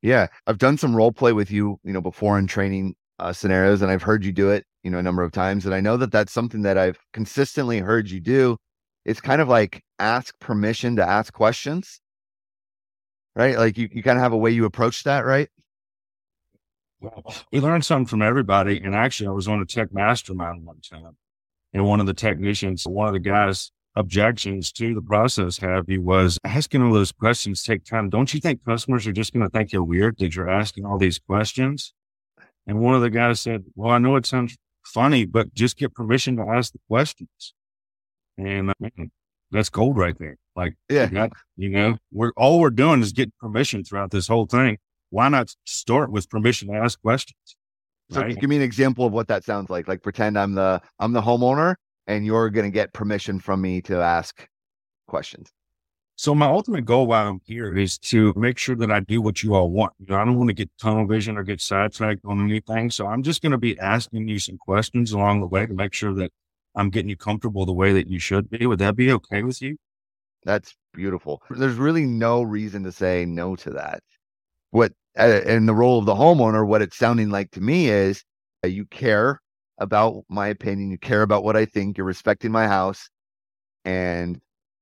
Yeah. 0.02 0.28
I've 0.46 0.58
done 0.58 0.78
some 0.78 0.94
role 0.94 1.12
play 1.12 1.32
with 1.32 1.50
you, 1.50 1.80
you 1.82 1.92
know, 1.92 2.00
before 2.00 2.38
in 2.38 2.46
training 2.46 2.94
uh, 3.18 3.32
scenarios, 3.32 3.82
and 3.82 3.90
I've 3.90 4.02
heard 4.02 4.24
you 4.24 4.32
do 4.32 4.50
it, 4.50 4.64
you 4.82 4.90
know, 4.90 4.98
a 4.98 5.02
number 5.02 5.22
of 5.22 5.32
times. 5.32 5.66
And 5.66 5.74
I 5.74 5.80
know 5.80 5.96
that 5.96 6.12
that's 6.12 6.32
something 6.32 6.62
that 6.62 6.78
I've 6.78 6.98
consistently 7.12 7.78
heard 7.78 8.10
you 8.10 8.20
do. 8.20 8.56
It's 9.04 9.20
kind 9.20 9.40
of 9.40 9.48
like 9.48 9.82
ask 9.98 10.38
permission 10.40 10.96
to 10.96 11.08
ask 11.08 11.32
questions, 11.32 12.00
right? 13.34 13.56
Like 13.56 13.78
you, 13.78 13.88
you 13.92 14.02
kind 14.02 14.18
of 14.18 14.22
have 14.22 14.32
a 14.32 14.36
way 14.36 14.50
you 14.50 14.64
approach 14.64 15.04
that, 15.04 15.24
right? 15.24 15.48
We 17.52 17.60
learned 17.60 17.84
something 17.84 18.06
from 18.06 18.22
everybody. 18.22 18.80
And 18.80 18.94
actually, 18.94 19.28
I 19.28 19.32
was 19.32 19.48
on 19.48 19.60
a 19.60 19.64
tech 19.64 19.92
mastermind 19.92 20.64
one 20.64 20.80
time, 20.80 21.16
and 21.72 21.84
one 21.84 22.00
of 22.00 22.06
the 22.06 22.14
technicians, 22.14 22.86
one 22.86 23.08
of 23.08 23.14
the 23.14 23.20
guys' 23.20 23.70
objections 23.96 24.72
to 24.72 24.94
the 24.94 25.02
process 25.02 25.58
have 25.58 25.88
you 25.88 26.02
was 26.02 26.38
asking 26.44 26.82
all 26.82 26.92
those 26.92 27.12
questions 27.12 27.62
take 27.62 27.84
time. 27.84 28.10
Don't 28.10 28.32
you 28.34 28.40
think 28.40 28.64
customers 28.64 29.06
are 29.06 29.12
just 29.12 29.32
going 29.32 29.44
to 29.44 29.50
think 29.50 29.72
you're 29.72 29.84
weird 29.84 30.18
that 30.18 30.34
you're 30.34 30.50
asking 30.50 30.84
all 30.84 30.98
these 30.98 31.18
questions? 31.18 31.92
And 32.66 32.80
one 32.80 32.94
of 32.94 33.02
the 33.02 33.10
guys 33.10 33.40
said, 33.40 33.64
"Well, 33.74 33.90
I 33.90 33.98
know 33.98 34.16
it 34.16 34.26
sounds 34.26 34.56
funny, 34.84 35.26
but 35.26 35.54
just 35.54 35.76
get 35.76 35.94
permission 35.94 36.36
to 36.36 36.42
ask 36.42 36.72
the 36.72 36.80
questions." 36.88 37.54
And 38.38 38.70
uh, 38.70 38.74
man, 38.80 39.10
that's 39.50 39.68
gold 39.68 39.96
right 39.96 40.18
there. 40.18 40.36
Like, 40.56 40.74
yeah, 40.88 41.04
you, 41.04 41.10
got, 41.10 41.32
you 41.56 41.68
know, 41.68 41.98
we're 42.12 42.32
all 42.36 42.60
we're 42.60 42.70
doing 42.70 43.02
is 43.02 43.12
getting 43.12 43.32
permission 43.40 43.84
throughout 43.84 44.10
this 44.10 44.28
whole 44.28 44.46
thing 44.46 44.78
why 45.14 45.28
not 45.28 45.54
start 45.64 46.10
with 46.10 46.28
permission 46.28 46.68
to 46.68 46.74
ask 46.74 47.00
questions? 47.00 47.56
So 48.10 48.20
right? 48.20 48.36
give 48.38 48.50
me 48.50 48.56
an 48.56 48.62
example 48.62 49.06
of 49.06 49.12
what 49.12 49.28
that 49.28 49.44
sounds 49.44 49.70
like. 49.70 49.86
Like 49.86 50.02
pretend 50.02 50.36
I'm 50.36 50.54
the 50.54 50.82
I'm 50.98 51.12
the 51.12 51.22
homeowner 51.22 51.76
and 52.08 52.26
you're 52.26 52.50
going 52.50 52.64
to 52.64 52.70
get 52.70 52.92
permission 52.92 53.38
from 53.38 53.60
me 53.60 53.80
to 53.82 54.00
ask 54.00 54.46
questions. 55.06 55.52
So 56.16 56.34
my 56.34 56.46
ultimate 56.46 56.84
goal 56.84 57.06
while 57.06 57.28
I'm 57.28 57.40
here 57.44 57.76
is 57.76 57.96
to 57.98 58.32
make 58.36 58.58
sure 58.58 58.76
that 58.76 58.90
I 58.90 59.00
do 59.00 59.22
what 59.22 59.42
you 59.42 59.54
all 59.54 59.70
want. 59.70 59.92
You 60.00 60.06
know, 60.08 60.16
I 60.16 60.24
don't 60.24 60.36
want 60.36 60.48
to 60.48 60.54
get 60.54 60.70
tunnel 60.80 61.06
vision 61.06 61.36
or 61.36 61.44
get 61.44 61.60
sidetracked 61.60 62.24
on 62.24 62.44
anything. 62.44 62.90
So 62.90 63.06
I'm 63.06 63.22
just 63.22 63.40
going 63.40 63.52
to 63.52 63.58
be 63.58 63.78
asking 63.78 64.28
you 64.28 64.38
some 64.40 64.58
questions 64.58 65.12
along 65.12 65.40
the 65.40 65.46
way 65.46 65.64
to 65.64 65.74
make 65.74 65.92
sure 65.92 66.12
that 66.14 66.32
I'm 66.74 66.90
getting 66.90 67.08
you 67.08 67.16
comfortable 67.16 67.64
the 67.66 67.72
way 67.72 67.92
that 67.92 68.08
you 68.08 68.18
should 68.18 68.50
be. 68.50 68.66
Would 68.66 68.80
that 68.80 68.96
be 68.96 69.12
okay 69.12 69.44
with 69.44 69.62
you? 69.62 69.76
That's 70.44 70.74
beautiful. 70.92 71.40
There's 71.50 71.76
really 71.76 72.04
no 72.04 72.42
reason 72.42 72.82
to 72.84 72.92
say 72.92 73.24
no 73.24 73.56
to 73.56 73.70
that. 73.70 74.02
What 74.70 74.92
in 75.16 75.66
the 75.66 75.74
role 75.74 75.98
of 75.98 76.06
the 76.06 76.14
homeowner, 76.14 76.66
what 76.66 76.82
it's 76.82 76.96
sounding 76.96 77.30
like 77.30 77.50
to 77.52 77.60
me 77.60 77.88
is 77.88 78.24
uh, 78.64 78.68
you 78.68 78.84
care 78.86 79.40
about 79.78 80.24
my 80.28 80.48
opinion, 80.48 80.90
you 80.90 80.98
care 80.98 81.22
about 81.22 81.44
what 81.44 81.56
I 81.56 81.64
think, 81.64 81.96
you're 81.96 82.06
respecting 82.06 82.52
my 82.52 82.66
house, 82.66 83.08
and 83.84 84.40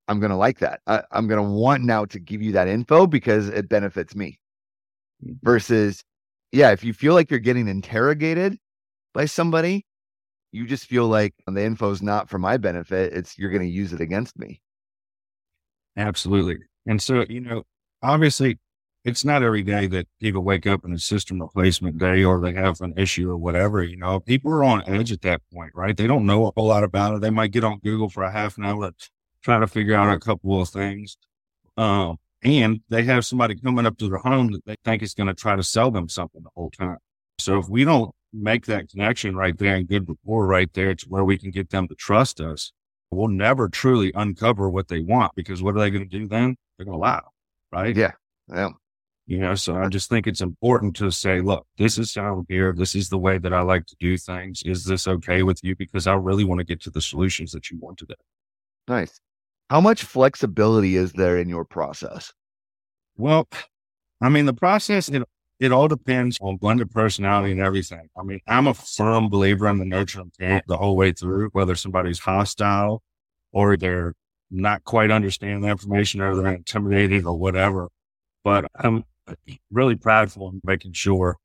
I'm 0.08 0.20
going 0.20 0.30
to 0.30 0.36
like 0.36 0.58
that. 0.60 0.80
I, 0.86 1.02
I'm 1.12 1.28
going 1.28 1.42
to 1.42 1.50
want 1.50 1.82
now 1.84 2.04
to 2.06 2.18
give 2.18 2.42
you 2.42 2.52
that 2.52 2.68
info 2.68 3.06
because 3.06 3.48
it 3.48 3.68
benefits 3.68 4.14
me. 4.14 4.38
Mm-hmm. 5.24 5.34
Versus, 5.42 6.02
yeah, 6.50 6.70
if 6.72 6.84
you 6.84 6.92
feel 6.92 7.14
like 7.14 7.30
you're 7.30 7.40
getting 7.40 7.68
interrogated 7.68 8.58
by 9.14 9.24
somebody, 9.26 9.86
you 10.50 10.66
just 10.66 10.86
feel 10.86 11.06
like 11.06 11.34
the 11.46 11.62
info 11.62 11.90
is 11.90 12.02
not 12.02 12.28
for 12.28 12.38
my 12.38 12.56
benefit. 12.56 13.12
It's 13.12 13.38
you're 13.38 13.50
going 13.50 13.62
to 13.62 13.68
use 13.68 13.92
it 13.92 14.00
against 14.00 14.38
me. 14.38 14.60
Absolutely. 15.96 16.58
And 16.86 17.00
so, 17.00 17.24
you 17.28 17.40
know, 17.40 17.62
obviously, 18.02 18.58
it's 19.04 19.24
not 19.24 19.42
every 19.42 19.62
day 19.62 19.86
that 19.88 20.06
people 20.20 20.42
wake 20.42 20.66
up 20.66 20.84
in 20.84 20.92
a 20.92 20.98
system 20.98 21.40
replacement 21.40 21.98
day 21.98 22.22
or 22.22 22.40
they 22.40 22.52
have 22.52 22.80
an 22.80 22.94
issue 22.96 23.28
or 23.28 23.36
whatever. 23.36 23.82
You 23.82 23.96
know, 23.96 24.20
people 24.20 24.52
are 24.52 24.62
on 24.62 24.84
edge 24.86 25.10
at 25.10 25.22
that 25.22 25.42
point, 25.52 25.72
right? 25.74 25.96
They 25.96 26.06
don't 26.06 26.26
know 26.26 26.46
a 26.46 26.52
whole 26.54 26.68
lot 26.68 26.84
about 26.84 27.16
it. 27.16 27.20
They 27.20 27.30
might 27.30 27.50
get 27.50 27.64
on 27.64 27.80
Google 27.80 28.08
for 28.08 28.22
a 28.22 28.30
half 28.30 28.58
an 28.58 28.64
hour 28.64 28.92
trying 29.42 29.60
to 29.60 29.66
figure 29.66 29.96
out 29.96 30.14
a 30.14 30.20
couple 30.20 30.60
of 30.60 30.68
things. 30.68 31.16
Um, 31.76 32.18
and 32.44 32.80
they 32.88 33.02
have 33.04 33.24
somebody 33.24 33.56
coming 33.56 33.86
up 33.86 33.98
to 33.98 34.08
their 34.08 34.18
home 34.18 34.52
that 34.52 34.64
they 34.64 34.76
think 34.84 35.02
is 35.02 35.14
going 35.14 35.28
to 35.28 35.34
try 35.34 35.56
to 35.56 35.62
sell 35.62 35.90
them 35.90 36.08
something 36.08 36.42
the 36.42 36.50
whole 36.54 36.70
time. 36.70 36.98
So 37.38 37.58
if 37.58 37.68
we 37.68 37.84
don't 37.84 38.14
make 38.32 38.66
that 38.66 38.88
connection 38.88 39.36
right 39.36 39.56
there 39.58 39.74
and 39.74 39.88
good 39.88 40.08
rapport 40.08 40.46
right 40.46 40.72
there 40.74 40.94
to 40.94 41.06
where 41.08 41.24
we 41.24 41.38
can 41.38 41.50
get 41.50 41.70
them 41.70 41.88
to 41.88 41.94
trust 41.94 42.40
us, 42.40 42.72
we'll 43.10 43.28
never 43.28 43.68
truly 43.68 44.12
uncover 44.14 44.70
what 44.70 44.88
they 44.88 45.00
want 45.00 45.34
because 45.34 45.62
what 45.62 45.76
are 45.76 45.80
they 45.80 45.90
going 45.90 46.08
to 46.08 46.18
do 46.18 46.26
then? 46.28 46.56
They're 46.76 46.86
going 46.86 46.96
to 46.96 47.00
lie. 47.00 47.20
Right. 47.72 47.96
Yeah. 47.96 48.12
Yeah. 48.48 48.70
You 49.32 49.38
know, 49.38 49.54
so 49.54 49.76
I 49.76 49.88
just 49.88 50.10
think 50.10 50.26
it's 50.26 50.42
important 50.42 50.94
to 50.96 51.10
say, 51.10 51.40
look, 51.40 51.66
this 51.78 51.96
is 51.96 52.14
how 52.14 52.34
I'm 52.34 52.46
here. 52.50 52.74
This 52.76 52.94
is 52.94 53.08
the 53.08 53.16
way 53.16 53.38
that 53.38 53.54
I 53.54 53.62
like 53.62 53.86
to 53.86 53.96
do 53.98 54.18
things. 54.18 54.62
Is 54.62 54.84
this 54.84 55.08
okay 55.08 55.42
with 55.42 55.58
you? 55.64 55.74
Because 55.74 56.06
I 56.06 56.12
really 56.12 56.44
want 56.44 56.58
to 56.58 56.66
get 56.66 56.82
to 56.82 56.90
the 56.90 57.00
solutions 57.00 57.50
that 57.52 57.70
you 57.70 57.78
want 57.80 57.96
today. 57.96 58.12
Nice. 58.86 59.22
How 59.70 59.80
much 59.80 60.02
flexibility 60.02 60.96
is 60.96 61.14
there 61.14 61.38
in 61.38 61.48
your 61.48 61.64
process? 61.64 62.34
Well, 63.16 63.48
I 64.20 64.28
mean, 64.28 64.44
the 64.44 64.52
process, 64.52 65.08
it, 65.08 65.22
it 65.58 65.72
all 65.72 65.88
depends 65.88 66.36
on 66.42 66.58
blended 66.58 66.90
personality 66.90 67.52
and 67.52 67.62
everything. 67.62 68.10
I 68.14 68.24
mean, 68.24 68.40
I'm 68.46 68.66
a 68.66 68.74
firm 68.74 69.30
believer 69.30 69.66
in 69.66 69.78
the 69.78 69.86
nurture 69.86 70.24
the 70.38 70.76
whole 70.76 70.94
way 70.94 71.12
through, 71.12 71.48
whether 71.52 71.74
somebody's 71.74 72.18
hostile 72.18 73.02
or 73.50 73.78
they're 73.78 74.12
not 74.50 74.84
quite 74.84 75.10
understanding 75.10 75.62
the 75.62 75.68
information 75.68 76.20
or 76.20 76.36
they're 76.36 76.52
intimidated 76.52 77.24
or 77.24 77.38
whatever. 77.38 77.88
But 78.44 78.66
I'm 78.74 79.04
Uh, 79.26 79.34
really 79.70 79.94
prideful 79.94 80.48
in 80.48 80.60
making 80.64 80.92
sure 80.92 81.36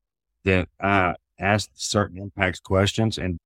that 0.44 0.68
I 0.80 1.14
ask 1.38 1.70
certain 1.74 2.18
impacts 2.18 2.60
questions 2.60 3.18
and 3.18 3.38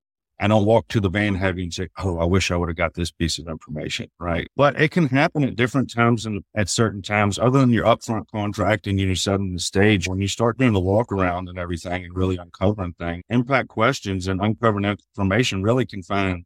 I 0.42 0.48
don't 0.48 0.64
walk 0.64 0.88
to 0.88 1.00
the 1.00 1.08
van 1.08 1.36
having 1.36 1.70
say, 1.70 1.88
Oh, 1.98 2.18
I 2.18 2.24
wish 2.24 2.50
I 2.50 2.56
would 2.56 2.68
have 2.68 2.76
got 2.76 2.94
this 2.94 3.12
piece 3.12 3.38
of 3.38 3.46
information. 3.46 4.08
Right. 4.18 4.48
But 4.56 4.80
it 4.80 4.90
can 4.90 5.06
happen 5.06 5.44
at 5.44 5.54
different 5.54 5.92
times 5.92 6.26
and 6.26 6.42
at 6.56 6.68
certain 6.68 7.00
times, 7.00 7.38
other 7.38 7.60
than 7.60 7.70
your 7.70 7.84
upfront 7.84 8.28
contract 8.28 8.88
and 8.88 8.98
you're 8.98 9.14
setting 9.14 9.52
the 9.52 9.60
stage. 9.60 10.08
When 10.08 10.20
you 10.20 10.26
start 10.26 10.58
doing 10.58 10.72
the 10.72 10.80
walk 10.80 11.12
around 11.12 11.48
and 11.48 11.58
everything 11.58 12.04
and 12.04 12.16
really 12.16 12.38
uncovering 12.38 12.94
things, 12.94 13.22
impact 13.28 13.68
questions 13.68 14.26
and 14.26 14.40
uncovering 14.40 14.84
information 14.84 15.62
really 15.62 15.86
can 15.86 16.02
find 16.02 16.44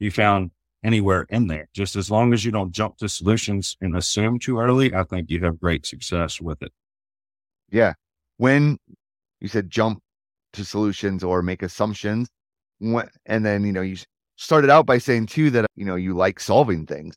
be 0.00 0.10
found 0.10 0.50
anywhere 0.82 1.26
in 1.28 1.46
there. 1.46 1.68
Just 1.72 1.94
as 1.94 2.10
long 2.10 2.32
as 2.32 2.44
you 2.44 2.50
don't 2.50 2.72
jump 2.72 2.96
to 2.98 3.08
solutions 3.08 3.76
and 3.80 3.96
assume 3.96 4.40
too 4.40 4.58
early, 4.58 4.92
I 4.92 5.04
think 5.04 5.30
you 5.30 5.44
have 5.44 5.60
great 5.60 5.86
success 5.86 6.40
with 6.40 6.60
it. 6.62 6.72
Yeah. 7.70 7.94
When 8.36 8.78
you 9.40 9.48
said 9.48 9.70
jump 9.70 10.00
to 10.54 10.64
solutions 10.64 11.22
or 11.22 11.42
make 11.42 11.62
assumptions, 11.62 12.28
and 12.80 13.44
then 13.44 13.64
you 13.64 13.72
know 13.72 13.80
you 13.82 13.96
started 14.36 14.70
out 14.70 14.86
by 14.86 14.98
saying 14.98 15.26
too 15.26 15.50
that 15.50 15.66
you 15.74 15.84
know 15.84 15.96
you 15.96 16.14
like 16.14 16.40
solving 16.40 16.86
things. 16.86 17.16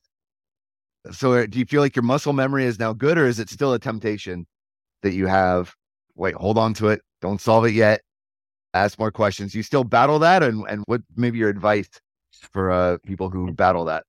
So 1.12 1.34
uh, 1.34 1.46
do 1.48 1.60
you 1.60 1.65
feel 1.65 1.81
like 1.81 1.96
your 1.96 2.03
muscle 2.03 2.34
memory 2.34 2.65
is 2.65 2.79
now 2.79 2.93
good 2.93 3.17
or 3.17 3.25
is 3.25 3.39
it 3.39 3.50
still 3.50 3.74
a 3.74 3.79
temptation 3.79 4.46
that 5.01 5.13
you 5.13 5.27
have 5.27 5.74
wait 6.15 6.36
hold 6.36 6.58
on 6.58 6.74
to 6.75 6.89
it. 6.89 7.01
Don't 7.22 7.41
solve 7.41 7.65
it 7.65 7.74
yet. 7.74 8.01
Ask 8.74 9.00
more 9.00 9.12
questions. 9.12 9.53
You 9.53 9.63
still 9.63 9.84
battle 9.84 10.20
that? 10.20 10.43
And, 10.43 10.65
and 10.70 10.84
what 10.88 11.01
maybe 11.15 11.38
your 11.38 11.50
advice 11.50 11.89
for 12.51 12.72
uh, 12.72 12.98
people 13.05 13.29
who 13.29 13.51
battle 13.51 13.86
that? 13.86 14.03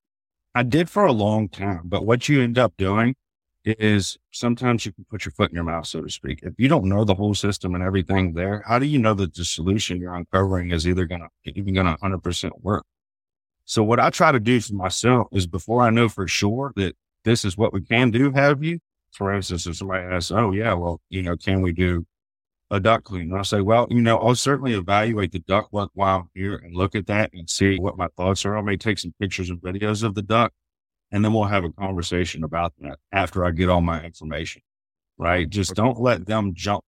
I 0.55 0.63
did 0.63 0.91
for 0.91 1.07
a 1.07 1.13
long 1.13 1.49
time 1.49 1.83
but 1.85 2.05
what 2.05 2.29
you 2.29 2.43
end 2.43 2.59
up 2.59 2.75
doing 2.77 3.15
is 3.65 4.19
sometimes 4.33 4.85
you 4.85 4.93
can 4.93 5.05
put 5.09 5.25
your 5.25 5.33
foot 5.33 5.51
in 5.51 5.55
your 5.55 5.65
mouth, 5.65 5.87
so 5.87 6.01
to 6.01 6.11
speak. 6.11 6.41
If 6.43 6.55
you 6.59 6.69
don't 6.69 6.85
know 6.85 7.05
the 7.05 7.15
whole 7.15 7.35
system 7.35 7.75
and 7.75 7.83
everything 7.83 8.35
there, 8.35 8.63
how 8.67 8.79
do 8.79 8.87
you 8.87 8.99
know 8.99 9.15
that 9.15 9.35
the 9.35 9.45
solution 9.45 10.01
you're 10.01 10.15
uncovering 10.15 10.73
is 10.73 10.87
either 10.87 11.05
going 11.07 11.21
to 11.21 11.29
even 11.45 11.75
going 11.75 11.87
to 11.87 11.97
100% 11.97 12.51
work? 12.63 12.85
So 13.65 13.85
what 13.85 14.01
I 14.01 14.11
try 14.11 14.33
to 14.33 14.41
do 14.41 14.61
for 14.61 14.75
myself 14.75 15.29
is 15.33 15.47
before 15.47 15.83
I 15.83 15.91
know 15.91 16.09
for 16.09 16.27
sure 16.27 16.73
that 16.77 16.97
this 17.25 17.45
is 17.45 17.57
what 17.57 17.73
we 17.73 17.83
can 17.83 18.11
do, 18.11 18.33
have 18.33 18.65
you? 18.65 18.81
For 19.13 19.33
instance, 19.33 19.67
if 19.67 19.77
somebody 19.77 20.05
asks, 20.05 20.33
oh 20.33 20.53
yeah, 20.53 20.75
well, 20.75 21.01
you 21.09 21.23
know, 21.23 21.37
can 21.37 21.63
we 21.63 21.73
do 21.73 22.05
a 22.71 22.81
duct 22.81 23.05
clean? 23.05 23.23
And 23.23 23.37
I'll 23.37 23.45
say, 23.45 23.61
well, 23.61 23.87
you 23.91 24.01
know, 24.01 24.19
I'll 24.19 24.35
certainly 24.35 24.73
evaluate 24.73 25.31
the 25.31 25.39
duct 25.41 25.73
work 25.73 25.91
while 25.95 26.21
I'm 26.21 26.31
here 26.35 26.57
and 26.57 26.75
look 26.75 26.95
at 26.95 27.07
that 27.07 27.31
and 27.33 27.49
see 27.49 27.79
what 27.79 27.97
my 27.97 28.09
thoughts 28.17 28.45
are. 28.45 28.57
I 28.57 28.63
may 28.63 28.77
take 28.77 28.99
some 28.99 29.15
pictures 29.21 29.51
and 29.51 29.61
videos 29.61 30.03
of 30.03 30.15
the 30.15 30.23
duct 30.23 30.55
and 31.13 31.25
then 31.25 31.33
we'll 31.33 31.45
have 31.45 31.65
a 31.65 31.71
conversation 31.71 32.43
about 32.43 32.73
that 32.81 32.99
after 33.13 33.45
I 33.45 33.51
get 33.51 33.69
all 33.69 33.83
my 33.83 34.03
information. 34.03 34.63
Right. 35.19 35.49
Just 35.49 35.75
don't 35.75 36.01
let 36.01 36.27
them 36.27 36.55
jump 36.55 36.83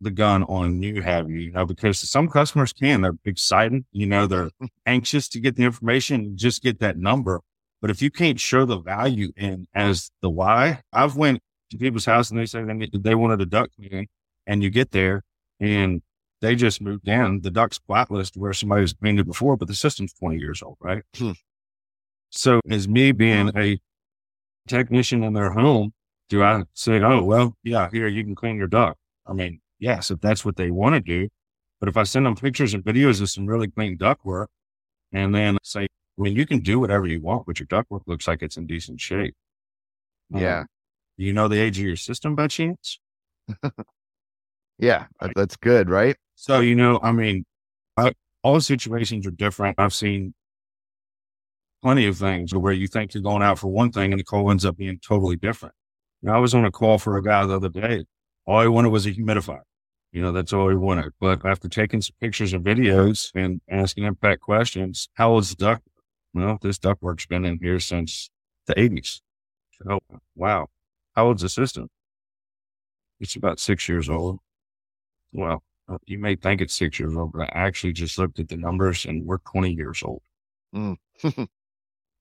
the 0.00 0.10
gun 0.10 0.44
on 0.44 0.82
you 0.82 1.02
have 1.02 1.28
you, 1.28 1.38
you 1.38 1.50
know, 1.50 1.66
because 1.66 1.98
some 1.98 2.28
customers 2.28 2.72
can, 2.72 3.00
they're 3.00 3.16
excited, 3.24 3.84
you 3.90 4.06
know, 4.06 4.26
they're 4.26 4.50
anxious 4.86 5.28
to 5.28 5.40
get 5.40 5.56
the 5.56 5.64
information 5.64 6.36
just 6.36 6.62
get 6.62 6.78
that 6.80 6.96
number. 6.96 7.40
But 7.80 7.90
if 7.90 8.00
you 8.00 8.10
can't 8.10 8.40
show 8.40 8.64
the 8.64 8.78
value 8.78 9.32
in 9.36 9.66
as 9.74 10.10
the 10.22 10.30
why, 10.30 10.80
I've 10.92 11.16
went 11.16 11.40
to 11.70 11.76
people's 11.76 12.06
house 12.06 12.30
and 12.30 12.38
they 12.38 12.46
say 12.46 12.62
they, 12.62 12.88
they 12.92 13.14
wanted 13.14 13.40
a 13.40 13.46
duct 13.46 13.74
cleaning 13.76 14.08
and 14.46 14.62
you 14.62 14.70
get 14.70 14.92
there 14.92 15.22
and 15.60 16.00
they 16.40 16.54
just 16.54 16.80
moved 16.80 17.08
in. 17.08 17.40
The 17.40 17.50
duct's 17.50 17.76
spotless 17.76 18.30
where 18.34 18.52
somebody 18.52 18.82
was 18.82 18.92
cleaned 18.92 19.20
it 19.20 19.26
before, 19.26 19.56
but 19.56 19.68
the 19.68 19.74
system's 19.74 20.12
20 20.14 20.38
years 20.38 20.62
old, 20.62 20.76
right? 20.80 21.02
Hmm. 21.16 21.32
So 22.34 22.60
as 22.68 22.88
me 22.88 23.12
being 23.12 23.52
a 23.56 23.78
technician 24.66 25.22
in 25.22 25.34
their 25.34 25.52
home, 25.52 25.92
do 26.28 26.42
I 26.42 26.64
say, 26.74 27.00
oh, 27.00 27.22
well, 27.22 27.56
yeah, 27.62 27.88
here, 27.92 28.08
you 28.08 28.24
can 28.24 28.34
clean 28.34 28.56
your 28.56 28.66
duct? 28.66 28.98
I 29.26 29.32
mean, 29.32 29.60
yes, 29.78 30.10
if 30.10 30.20
that's 30.20 30.44
what 30.44 30.56
they 30.56 30.70
want 30.70 30.94
to 30.94 31.00
do. 31.00 31.28
But 31.80 31.88
if 31.88 31.96
I 31.96 32.02
send 32.02 32.26
them 32.26 32.34
pictures 32.34 32.74
and 32.74 32.84
videos 32.84 33.20
of 33.20 33.30
some 33.30 33.46
really 33.46 33.68
clean 33.68 33.96
duct 33.96 34.24
work 34.24 34.50
and 35.12 35.34
then 35.34 35.58
say, 35.62 35.82
I 35.82 36.22
mean, 36.22 36.34
you 36.34 36.46
can 36.46 36.60
do 36.60 36.80
whatever 36.80 37.06
you 37.06 37.20
want, 37.20 37.46
but 37.46 37.60
your 37.60 37.66
duct 37.66 37.90
work 37.90 38.02
looks 38.06 38.26
like 38.26 38.42
it's 38.42 38.56
in 38.56 38.66
decent 38.66 39.00
shape. 39.00 39.34
Yeah. 40.30 40.60
Um, 40.60 40.66
you 41.16 41.32
know 41.32 41.46
the 41.46 41.60
age 41.60 41.78
of 41.78 41.84
your 41.84 41.96
system 41.96 42.34
by 42.34 42.48
chance? 42.48 42.98
yeah, 44.78 45.06
that's 45.36 45.56
good, 45.56 45.88
right? 45.88 46.16
So, 46.34 46.60
you 46.60 46.74
know, 46.74 46.98
I 47.02 47.12
mean, 47.12 47.44
I, 47.96 48.12
all 48.42 48.60
situations 48.60 49.26
are 49.26 49.30
different. 49.30 49.78
I've 49.78 49.94
seen 49.94 50.34
plenty 51.84 52.06
of 52.06 52.16
things 52.16 52.54
where 52.54 52.72
you 52.72 52.86
think 52.86 53.12
you're 53.12 53.22
going 53.22 53.42
out 53.42 53.58
for 53.58 53.68
one 53.68 53.92
thing 53.92 54.10
and 54.10 54.18
the 54.18 54.24
call 54.24 54.50
ends 54.50 54.64
up 54.64 54.78
being 54.78 54.98
totally 55.06 55.36
different. 55.36 55.74
You 56.22 56.30
know, 56.30 56.34
I 56.34 56.38
was 56.38 56.54
on 56.54 56.64
a 56.64 56.70
call 56.70 56.98
for 56.98 57.18
a 57.18 57.22
guy 57.22 57.44
the 57.44 57.56
other 57.56 57.68
day. 57.68 58.06
All 58.46 58.62
he 58.62 58.68
wanted 58.68 58.88
was 58.88 59.04
a 59.04 59.12
humidifier. 59.12 59.60
You 60.10 60.22
know, 60.22 60.32
that's 60.32 60.54
all 60.54 60.70
he 60.70 60.76
wanted. 60.76 61.12
But 61.20 61.44
after 61.44 61.68
taking 61.68 62.00
some 62.00 62.16
pictures 62.22 62.54
and 62.54 62.64
videos 62.64 63.30
and 63.34 63.60
asking 63.70 64.04
impact 64.04 64.40
questions, 64.40 65.10
how 65.12 65.32
old's 65.32 65.50
the 65.50 65.56
duct? 65.56 65.82
Well, 66.32 66.56
this 66.62 66.78
ductwork's 66.78 67.26
been 67.26 67.44
in 67.44 67.58
here 67.60 67.78
since 67.78 68.30
the 68.66 68.74
80s. 68.74 69.20
Oh, 69.86 70.00
wow. 70.34 70.68
How 71.14 71.26
old's 71.26 71.42
the 71.42 71.50
system? 71.50 71.88
It's 73.20 73.36
about 73.36 73.60
six 73.60 73.90
years 73.90 74.08
old. 74.08 74.38
Well, 75.32 75.62
uh, 75.86 75.98
you 76.06 76.18
may 76.18 76.34
think 76.36 76.62
it's 76.62 76.74
six 76.74 76.98
years 76.98 77.14
old, 77.14 77.32
but 77.32 77.42
I 77.42 77.50
actually 77.52 77.92
just 77.92 78.16
looked 78.18 78.40
at 78.40 78.48
the 78.48 78.56
numbers 78.56 79.04
and 79.04 79.26
we're 79.26 79.36
20 79.38 79.70
years 79.74 80.02
old. 80.02 80.22
Mm. 80.74 80.96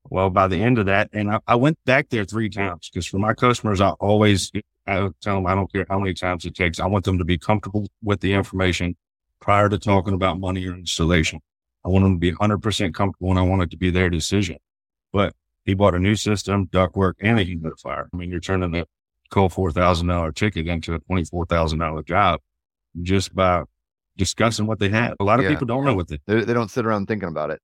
Well, 0.10 0.30
by 0.30 0.48
the 0.48 0.62
end 0.62 0.78
of 0.80 0.86
that, 0.88 1.10
and 1.14 1.32
I, 1.32 1.40
I 1.48 1.56
went 1.56 1.78
back 1.86 2.10
there 2.10 2.26
three 2.26 2.50
times 2.50 2.90
because 2.90 3.06
for 3.06 3.18
my 3.20 3.34
customers, 3.34 3.80
I 3.82 3.90
always 3.92 4.52
I 4.86 5.10
tell 5.22 5.36
them 5.36 5.48
I 5.48 5.56
don't 5.56 5.72
care 5.72 5.86
how 5.90 6.00
many 6.00 6.14
times 6.14 6.46
it 6.46 6.56
takes. 6.56 6.80
I 6.80 6.88
want 6.88 7.06
them 7.06 7.18
to 7.18 7.26
be 7.26 7.38
comfortable 7.38 7.88
with 8.04 8.20
the 8.20 8.34
information 8.34 8.96
prior 9.40 9.70
to 9.70 9.80
talking 9.80 10.14
about 10.14 10.40
money 10.40 10.66
or 10.68 10.74
installation. 10.74 11.40
I 11.86 11.90
want 11.90 12.04
them 12.04 12.16
to 12.16 12.20
be 12.20 12.32
100% 12.34 12.94
comfortable 12.94 13.30
and 13.30 13.40
I 13.40 13.44
want 13.44 13.62
it 13.62 13.72
to 13.72 13.78
be 13.78 13.90
their 13.90 14.10
decision. 14.10 14.58
But 15.12 15.34
he 15.66 15.74
bought 15.74 15.96
a 15.96 16.00
new 16.00 16.16
system, 16.16 16.68
ductwork, 16.68 17.14
and 17.22 17.40
a 17.40 17.46
humidifier. 17.46 18.08
I 18.14 18.18
mean, 18.18 18.30
you're 18.30 18.40
turning 18.40 18.76
a 18.76 18.86
cool 19.30 19.50
$4,000 19.50 20.36
ticket 20.36 20.68
into 20.68 20.94
a 20.96 21.00
$24,000 21.00 22.06
job 22.06 22.42
just 23.02 23.34
by 23.34 23.64
discussing 24.18 24.68
what 24.68 24.80
they 24.80 24.90
have. 24.90 25.16
A 25.20 25.24
lot 25.24 25.40
of 25.40 25.46
Yeah. 25.46 25.52
people 25.52 25.68
don't 25.68 25.86
know 25.86 25.96
what 25.96 26.08
They, 26.10 26.18
they 26.44 26.54
don't 26.54 26.70
sit 26.70 26.86
around 26.86 27.08
thinking 27.08 27.30
about 27.30 27.50
it, 27.50 27.62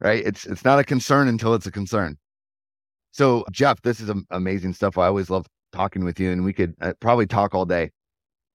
right? 0.00 0.24
It's 0.24 0.46
it's 0.46 0.64
not 0.64 0.78
a 0.78 0.84
concern 0.84 1.28
until 1.28 1.54
it's 1.54 1.66
a 1.66 1.72
concern. 1.72 2.16
So 3.12 3.44
Jeff, 3.52 3.80
this 3.82 4.00
is 4.00 4.10
am- 4.10 4.26
amazing 4.30 4.74
stuff. 4.74 4.98
I 4.98 5.06
always 5.06 5.30
love 5.30 5.46
talking 5.72 6.04
with 6.04 6.20
you, 6.20 6.30
and 6.32 6.44
we 6.44 6.52
could 6.52 6.74
uh, 6.80 6.92
probably 7.00 7.26
talk 7.26 7.54
all 7.54 7.64
day 7.66 7.90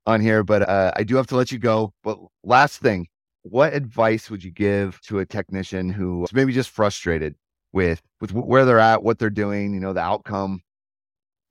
on 0.06 0.22
here, 0.22 0.44
but 0.44 0.68
uh, 0.68 0.92
I 0.96 1.04
do 1.04 1.16
have 1.16 1.28
to 1.28 1.36
let 1.36 1.52
you 1.52 1.60
go. 1.60 1.94
But 2.04 2.20
last 2.44 2.80
thing, 2.80 3.08
what 3.44 3.74
advice 3.74 4.30
would 4.30 4.44
you 4.44 4.52
give 4.52 5.00
to 5.02 5.20
a 5.20 5.26
technician 5.26 5.90
who 5.90 6.24
is 6.24 6.34
maybe 6.34 6.54
just 6.54 6.70
frustrated 6.70 7.36
with 7.72 8.02
with 8.22 8.34
where 8.34 8.66
they're 8.66 8.80
at, 8.80 9.04
what 9.04 9.20
they're 9.20 9.30
doing, 9.30 9.74
you 9.74 9.80
know, 9.80 9.94
the 9.94 10.02
outcome 10.02 10.62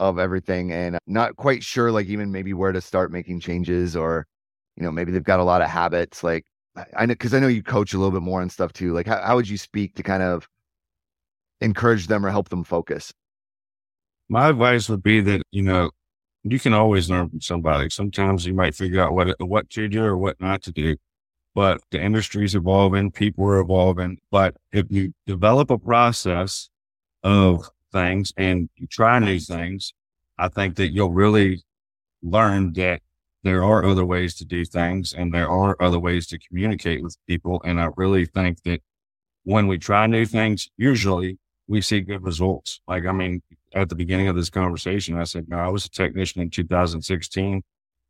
of 0.00 0.18
everything, 0.18 0.72
and 0.72 0.98
not 1.06 1.36
quite 1.36 1.62
sure, 1.62 1.92
like 1.92 2.06
even 2.06 2.32
maybe 2.32 2.54
where 2.54 2.72
to 2.72 2.80
start 2.80 3.12
making 3.12 3.40
changes, 3.40 3.96
or 3.96 4.26
you 4.76 4.82
know, 4.82 4.92
maybe 4.92 5.12
they've 5.12 5.22
got 5.24 5.40
a 5.40 5.44
lot 5.44 5.62
of 5.62 5.68
habits, 5.68 6.24
like 6.24 6.44
I 6.74 7.06
know 7.06 7.14
because 7.14 7.34
I 7.34 7.40
know 7.40 7.48
you 7.48 7.62
coach 7.62 7.92
a 7.92 7.98
little 7.98 8.12
bit 8.12 8.22
more 8.22 8.40
and 8.40 8.50
stuff 8.50 8.72
too. 8.72 8.92
Like, 8.92 9.06
how, 9.06 9.20
how 9.20 9.36
would 9.36 9.48
you 9.48 9.58
speak 9.58 9.94
to 9.96 10.02
kind 10.02 10.22
of 10.22 10.48
encourage 11.60 12.06
them 12.06 12.24
or 12.24 12.30
help 12.30 12.48
them 12.48 12.64
focus? 12.64 13.12
My 14.28 14.48
advice 14.48 14.88
would 14.88 15.02
be 15.02 15.20
that, 15.20 15.42
you 15.50 15.62
know, 15.62 15.90
you 16.44 16.58
can 16.58 16.72
always 16.72 17.10
learn 17.10 17.28
from 17.28 17.40
somebody. 17.40 17.90
Sometimes 17.90 18.46
you 18.46 18.54
might 18.54 18.74
figure 18.74 19.00
out 19.00 19.12
what, 19.12 19.34
what 19.40 19.70
to 19.70 19.88
do 19.88 20.02
or 20.02 20.16
what 20.16 20.40
not 20.40 20.62
to 20.62 20.72
do, 20.72 20.96
but 21.54 21.80
the 21.90 22.02
industry's 22.02 22.54
evolving, 22.54 23.10
people 23.10 23.44
are 23.44 23.58
evolving. 23.58 24.18
But 24.30 24.56
if 24.72 24.86
you 24.90 25.12
develop 25.26 25.70
a 25.70 25.78
process 25.78 26.70
of 27.22 27.68
things 27.92 28.32
and 28.36 28.70
you 28.76 28.86
try 28.86 29.18
new 29.18 29.38
things, 29.38 29.92
I 30.38 30.48
think 30.48 30.76
that 30.76 30.92
you'll 30.92 31.12
really 31.12 31.62
learn 32.22 32.72
that 32.72 33.02
there 33.42 33.64
are 33.64 33.84
other 33.84 34.04
ways 34.04 34.34
to 34.36 34.44
do 34.44 34.64
things 34.64 35.12
and 35.12 35.34
there 35.34 35.48
are 35.48 35.76
other 35.80 35.98
ways 35.98 36.26
to 36.28 36.38
communicate 36.38 37.02
with 37.02 37.16
people. 37.26 37.60
And 37.64 37.80
I 37.80 37.88
really 37.96 38.24
think 38.24 38.62
that 38.62 38.80
when 39.44 39.66
we 39.66 39.78
try 39.78 40.06
new 40.06 40.24
things, 40.26 40.70
usually 40.76 41.38
we 41.66 41.80
see 41.80 42.00
good 42.00 42.22
results. 42.22 42.80
Like, 42.86 43.04
I 43.06 43.12
mean, 43.12 43.42
at 43.74 43.88
the 43.88 43.94
beginning 43.94 44.28
of 44.28 44.36
this 44.36 44.50
conversation, 44.50 45.18
I 45.18 45.24
said, 45.24 45.48
no, 45.48 45.58
I 45.58 45.68
was 45.68 45.86
a 45.86 45.90
technician 45.90 46.42
in 46.42 46.50
2016, 46.50 47.62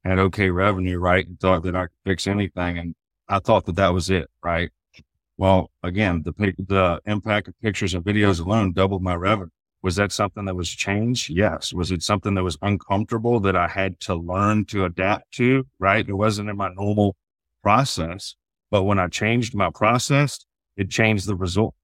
had 0.04 0.18
okay 0.18 0.50
revenue, 0.50 0.98
right? 0.98 1.26
And 1.26 1.38
thought 1.40 1.62
that 1.62 1.76
I 1.76 1.82
could 1.82 1.96
fix 2.04 2.26
anything. 2.26 2.78
And 2.78 2.94
I 3.28 3.38
thought 3.38 3.66
that 3.66 3.76
that 3.76 3.94
was 3.94 4.10
it, 4.10 4.28
right? 4.42 4.70
Well, 5.38 5.70
again, 5.82 6.22
the, 6.24 6.32
the 6.58 7.00
impact 7.06 7.48
of 7.48 7.58
pictures 7.60 7.94
and 7.94 8.04
videos 8.04 8.44
alone 8.44 8.72
doubled 8.72 9.02
my 9.02 9.14
revenue. 9.14 9.50
Was 9.82 9.96
that 9.96 10.12
something 10.12 10.44
that 10.44 10.54
was 10.54 10.70
changed? 10.70 11.28
Yes. 11.30 11.72
Was 11.72 11.90
it 11.90 12.02
something 12.02 12.34
that 12.34 12.44
was 12.44 12.56
uncomfortable 12.62 13.40
that 13.40 13.56
I 13.56 13.66
had 13.66 13.98
to 14.00 14.14
learn 14.14 14.64
to 14.66 14.84
adapt 14.84 15.32
to? 15.32 15.66
Right. 15.78 16.08
It 16.08 16.14
wasn't 16.14 16.50
in 16.50 16.56
my 16.56 16.72
normal 16.72 17.16
process, 17.62 18.36
but 18.70 18.84
when 18.84 18.98
I 18.98 19.08
changed 19.08 19.54
my 19.54 19.70
process, 19.70 20.44
it 20.76 20.88
changed 20.88 21.26
the 21.26 21.34
result. 21.34 21.74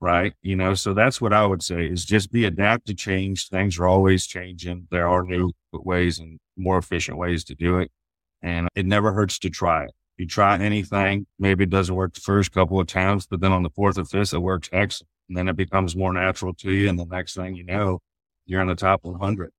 Right. 0.00 0.32
You 0.42 0.56
know, 0.56 0.74
so 0.74 0.94
that's 0.94 1.20
what 1.20 1.32
I 1.32 1.44
would 1.44 1.62
say 1.62 1.86
is 1.86 2.04
just 2.04 2.32
be 2.32 2.44
adapt 2.46 2.86
to 2.86 2.94
change. 2.94 3.48
Things 3.48 3.78
are 3.78 3.86
always 3.86 4.26
changing. 4.26 4.88
There 4.90 5.08
are 5.08 5.22
new 5.22 5.52
ways 5.72 6.18
and 6.18 6.38
more 6.56 6.78
efficient 6.78 7.18
ways 7.18 7.44
to 7.44 7.54
do 7.54 7.78
it. 7.78 7.90
And 8.42 8.68
it 8.74 8.86
never 8.86 9.12
hurts 9.12 9.38
to 9.40 9.50
try 9.50 9.84
it. 9.84 9.90
You 10.16 10.26
try 10.26 10.58
anything, 10.58 11.26
maybe 11.38 11.64
it 11.64 11.70
doesn't 11.70 11.94
work 11.94 12.14
the 12.14 12.20
first 12.20 12.52
couple 12.52 12.78
of 12.78 12.86
times, 12.86 13.26
but 13.26 13.40
then 13.40 13.52
on 13.52 13.62
the 13.62 13.70
fourth 13.70 13.98
or 13.98 14.04
fifth, 14.04 14.34
it 14.34 14.38
works 14.38 14.68
excellent. 14.70 15.08
And 15.30 15.36
then 15.38 15.48
it 15.48 15.56
becomes 15.56 15.94
more 15.94 16.12
natural 16.12 16.52
to 16.54 16.72
you. 16.72 16.88
And 16.88 16.98
the 16.98 17.04
next 17.06 17.36
thing 17.36 17.54
you 17.54 17.62
know, 17.62 18.00
you're 18.46 18.60
in 18.60 18.66
the 18.66 18.74
top 18.74 19.04
100. 19.04 19.52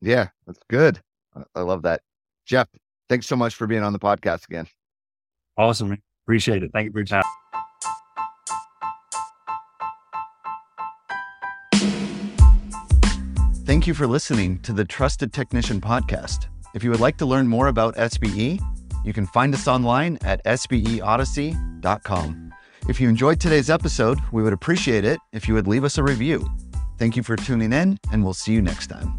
Yeah, 0.00 0.28
that's 0.46 0.58
good. 0.70 1.00
I- 1.36 1.42
I 1.54 1.60
love 1.60 1.82
that. 1.82 2.00
Jeff, 2.46 2.68
thanks 3.10 3.26
so 3.26 3.36
much 3.36 3.54
for 3.54 3.66
being 3.66 3.82
on 3.82 3.92
the 3.92 3.98
podcast 3.98 4.46
again. 4.46 4.66
Awesome. 5.58 5.98
Appreciate 6.24 6.62
it. 6.62 6.70
Thank 6.72 6.86
you 6.86 6.92
for 6.92 7.00
your 7.00 7.04
time. 7.06 7.22
Thank 13.64 13.86
you 13.86 13.94
for 13.94 14.06
listening 14.06 14.58
to 14.60 14.72
the 14.72 14.84
Trusted 14.84 15.32
Technician 15.32 15.80
Podcast. 15.80 16.46
If 16.74 16.82
you 16.82 16.90
would 16.90 16.98
like 17.00 17.16
to 17.18 17.26
learn 17.26 17.46
more 17.46 17.68
about 17.68 17.94
SBE, 17.96 18.60
you 19.04 19.12
can 19.12 19.26
find 19.26 19.54
us 19.54 19.68
online 19.68 20.18
at 20.22 20.44
sbeodyssey.com. 20.44 22.52
If 22.88 23.00
you 23.00 23.08
enjoyed 23.08 23.40
today's 23.40 23.70
episode, 23.70 24.18
we 24.32 24.42
would 24.42 24.52
appreciate 24.52 25.04
it 25.04 25.18
if 25.32 25.46
you 25.46 25.54
would 25.54 25.66
leave 25.66 25.84
us 25.84 25.98
a 25.98 26.02
review. 26.02 26.48
Thank 26.98 27.16
you 27.16 27.22
for 27.22 27.36
tuning 27.36 27.72
in, 27.72 27.98
and 28.12 28.24
we'll 28.24 28.34
see 28.34 28.52
you 28.52 28.62
next 28.62 28.88
time. 28.88 29.16